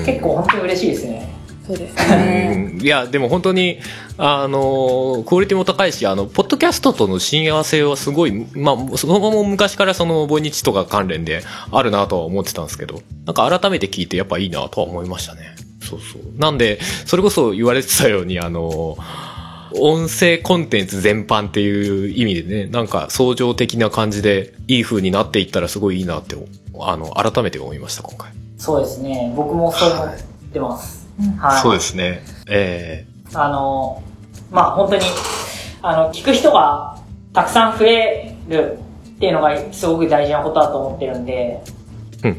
[0.06, 1.40] 結構本当に嬉しいですね。
[1.68, 2.72] そうですね。
[2.74, 3.80] うんいや、でも本当に、
[4.18, 15.42] あの、クオリティも高いし、あの、ポッドキャストとの親和性はすごい、まあ、そのまま昔からその、ボイニチとか関連であるなとは思ってたんですけど、なんか改めて聞いてやっぱいいなとは思いましたね。
[15.82, 16.22] そうそう。
[16.40, 18.98] なんで、それこそ言われてたように、あの、
[19.76, 26.36] 音声コンテンツ全般っていう意味でね、なんか相乗的な感じでいい風になっていったらすごいいいなって、
[26.80, 28.32] あの、改めて思いました、今回。
[28.58, 29.34] そうですね。
[29.36, 30.18] 僕もそう思っ
[30.54, 31.08] てます。
[31.38, 31.62] はい。
[31.62, 32.24] そうですね。
[32.50, 34.02] えあの、
[34.52, 35.02] まあ本当に、
[35.82, 36.98] あの、聞く人が
[37.34, 38.80] たくさん増える
[39.18, 41.62] っていうのがすごく大事なことだと思ってるんで、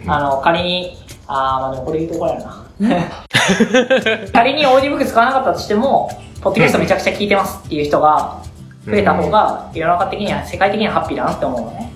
[0.06, 2.66] あの、仮に、あー、まあでもこれ言うとこれやな。
[4.32, 6.10] 仮にオーディオブック使わなかったとしても、
[6.40, 8.42] ポッドキャストめちゃくちゃ聞いてますっていう人が
[8.86, 11.92] 増えた方が、世の中的には、世界的にはハッピーだなって思うのね。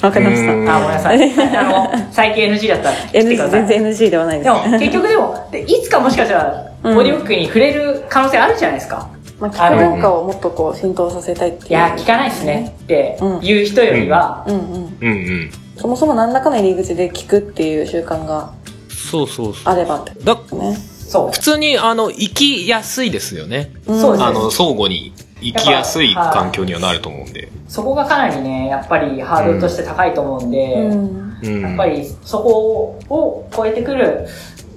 [0.00, 0.52] わかりました。
[0.52, 1.56] うんあー、ごめんなさい。
[1.58, 3.66] あの、 最近 NG だったら切ってく NG ださい。
[3.66, 4.44] 全然 NG ではないで。
[4.44, 9.08] ですも、結局でも、でいつかもしかしたら、オうんーディオブックに触れる可能性あるじゃないですか。
[9.38, 11.70] まあ、聞く文化をもっとこう浸透させたいっていう。
[11.70, 14.62] いや、聞かないですねっていう人よりは、うんうん。
[14.62, 15.50] うんうん。
[15.76, 18.50] そもそも何らかの入り口で聞くっていう習慣が
[18.88, 19.72] そうそうそう。
[19.72, 20.76] あればってだね。
[21.12, 21.38] そう普。
[21.40, 23.70] 通に、あの、行きやすいですよね。
[23.86, 25.12] うんそうですあの、相互に。
[25.42, 27.48] 生きやすい環境にはなると思うんで。
[27.66, 31.38] そこがかなりね、やっぱりハードルとして高いと思うんで、うん。
[31.42, 31.60] うん。
[31.62, 34.28] やっぱりそこを超えてくる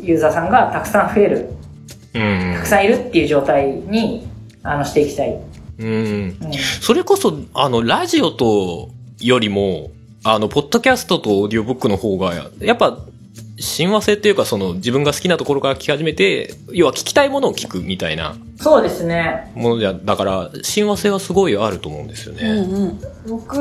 [0.02, 1.50] ユーザーさんがたくさん増える、
[2.16, 4.28] うんたくさんいるっていう状態に、
[4.64, 5.40] あの、していきたい。
[5.78, 5.88] うん。
[5.88, 6.38] うん。
[6.82, 9.92] それこそ、あの、ラジオと、よりも、
[10.24, 12.98] あの、ポッドキャストとオーディオブックの方が、やっぱ、
[13.58, 19.52] 親和性っていうか、その、自分が好きなところから聞き始めて、要は聞きたいものを聞くみたいなそうですね。
[19.56, 22.50] ものじゃ、だから、親和性はすごいあると思うんですようんね。
[22.50, 23.00] うん。
[23.30, 23.58] 僕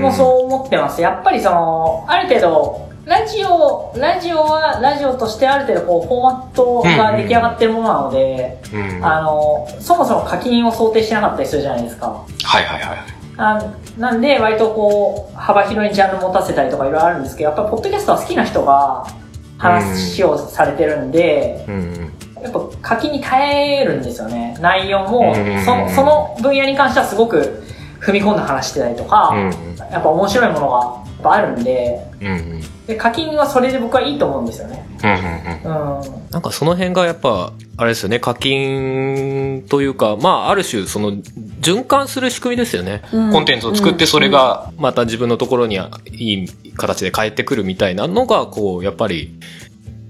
[0.00, 1.00] もそう思ってます。
[1.00, 9.04] やっぱりその、ある程度、ラジオ、ラジオは、ラジオとしてある程度こう、フォーマットが出来上がってるものなので、うん。
[9.04, 12.06] あの、そもそも課金を想定してなかったりするじゃないですか。
[12.44, 12.98] はいはいはい。
[13.38, 13.62] あ
[13.96, 19.06] なんで、割とこう、幅広いジャンル持たせたりとかいろいろあるんですけど、やっぱりポッドキャストは好きな人が
[19.58, 22.12] 話をされてるんで、うん。
[22.42, 24.56] やっぱ課金に耐えるんですよね。
[24.60, 27.62] 内容もうん、そのその分野に関してはすごく
[28.00, 29.76] 踏み込んだ話してたりとか、うん。
[29.90, 32.28] やっぱ面白いものっぱあるんで、うん。
[32.28, 32.60] うん。
[32.86, 34.86] で課金はそれで僕はいいと思うんですよね。
[35.64, 35.72] うん。
[35.72, 36.30] うん。
[36.30, 43.02] なんかその辺がやっぱ、あれですよね、課金というか、まあある種その循環する仕組みですよね。
[43.12, 45.78] うんコンテンツを作ってそれがまた自分のところに
[46.10, 49.38] いい形で返ってくるみたいなのが、こう、やっぱり、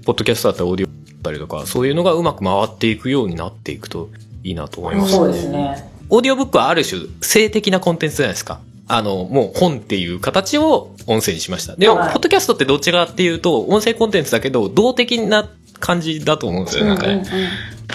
[0.05, 4.09] ポッドキャストだったりオーディオだったりとか、そういうのがうまく回っていくようになっていくと
[4.43, 5.13] いいなと思います。
[5.13, 5.89] そうですね。
[6.09, 8.59] オーディオブックはある種性的なコンテンツじゃないですか。
[8.89, 11.75] あの、もう本っていう形を音声にしました。
[11.75, 15.47] でも、はいポッドキャストってどっちかっていうと、音声コンテンツだけど、動的な
[15.79, 17.23] 感じだと思うんですよ、なんかね。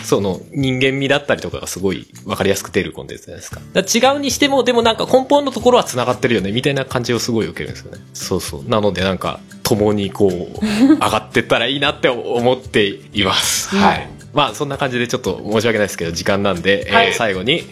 [0.04, 3.60] その人間味だったりとかがすごい分かりやすく出るコンテンツじゃないですか。
[3.72, 7.98] だから違うにしても、でもなんか根本のところは繋がってるよね、みたいな感じをすごい受けるんですよね。
[8.12, 8.68] そうそう。
[8.68, 10.60] なのでなんか、共にこう、
[10.94, 13.74] 上がってったらいいなって思っています。
[13.74, 14.08] はい。
[14.34, 17.62] まあそんな感じでちょっと申し訳ないですけど、時間なんで、はいえー最後に、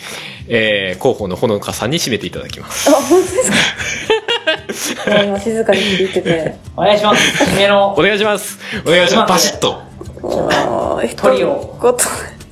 [0.48, 2.88] えー広報のほのかさんに締めていただきます。
[2.88, 5.22] あ、本当ですか？
[5.24, 6.56] 今静かに聞いてて。
[6.76, 7.44] お願いします。
[7.44, 8.58] 締めのお、願いします。
[8.86, 9.30] お願いします。
[9.30, 9.82] バシッと。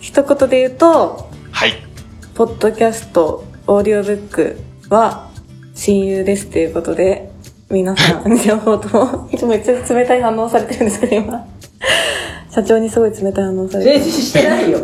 [0.01, 1.73] 一言で言うと、はい。
[2.35, 4.57] ポッドキャスト、オーディオブック
[4.89, 5.31] は
[5.75, 7.31] 親友ですということで、
[7.71, 11.47] 皆さん、 両方とも、いつもめっちゃ冷たい反応されてるんですけど、今。
[12.53, 14.01] 社長にすごい冷たい反応されてる。
[14.01, 14.79] 全然してないよ。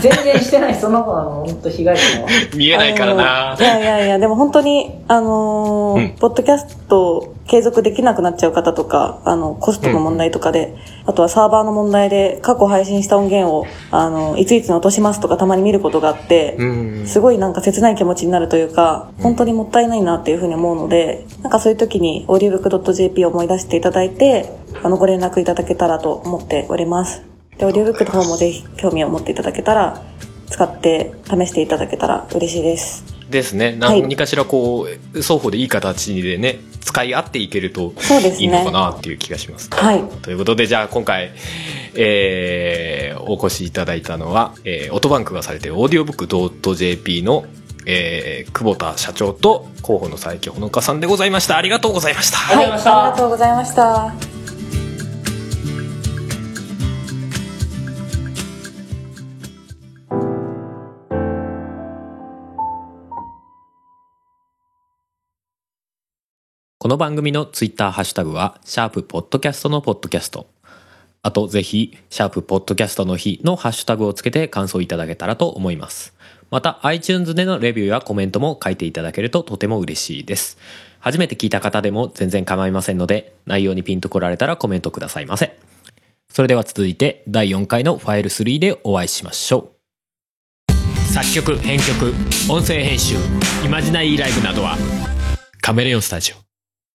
[0.00, 0.74] 全然してない。
[0.74, 2.28] その子はもう本当被害者は。
[2.56, 16.64] 見えないからないやいやいや、でも本当に、あのーうんポッドキャスト継続できなくなっちゃう方とか、あの、コストの問題とかで、あとはサーバーの問題で過去配信した音源を、あの、いついつに落としますとかたまに見ることがあって、う
[17.02, 17.06] ん。
[17.06, 24.50] すごいなんか切ない気持ちになるというか、本当にもったいないなっていうふうに思うので、なんかそういう時に audiobook.jp を思い出していただいて、
[24.82, 27.22] あの、ご連絡いただけたらと思っております。
[27.58, 30.02] で、audiobook の方もぜひ興味を持っていただけたら、
[30.48, 33.13] 使って試していただけたら嬉しいです。
[33.30, 33.76] ですね。
[33.80, 37.94] はい何かしらこう、双方でいい形でね、使い合っていけると
[38.38, 39.68] いいのかなっていう気がします。
[39.72, 40.02] はい。
[40.22, 41.32] ということで、じゃあ今回、
[41.94, 47.46] えー、お越しいただいたのは、えー、オートバンクがされている audiobook.jp の、
[47.86, 51.56] えー、久保田社長と広報の佐伯ほのかさんでございました。
[51.56, 52.38] ありがとうございました。
[52.56, 53.74] ありがとうございましたありがとうございまし
[54.30, 54.33] た。
[66.84, 70.48] この番組のツイッターハッシュタグは、シャープポッドキャストのポッドキャスト。
[71.22, 76.12] あと、ぜひ、シャープポッドキャストの日のハッシュタグをつけて感想いただけたらと思います。
[76.50, 80.58] また、iTunes でのレビューやコメントも書いていただけるととても嬉しいです。
[81.00, 85.58] 初めて聞いた方でも全然構いませんので、内容にピンと来られたらコメントくださいませ。
[86.28, 89.72] それでは続いて、第4回のファイル3でお会いしましょ
[90.68, 90.72] う。
[91.14, 92.12] 作曲、編曲、
[92.52, 93.14] 音声編集、
[93.64, 94.76] イマジナイーライブなどは、
[95.62, 96.53] カメレオンスタジオ。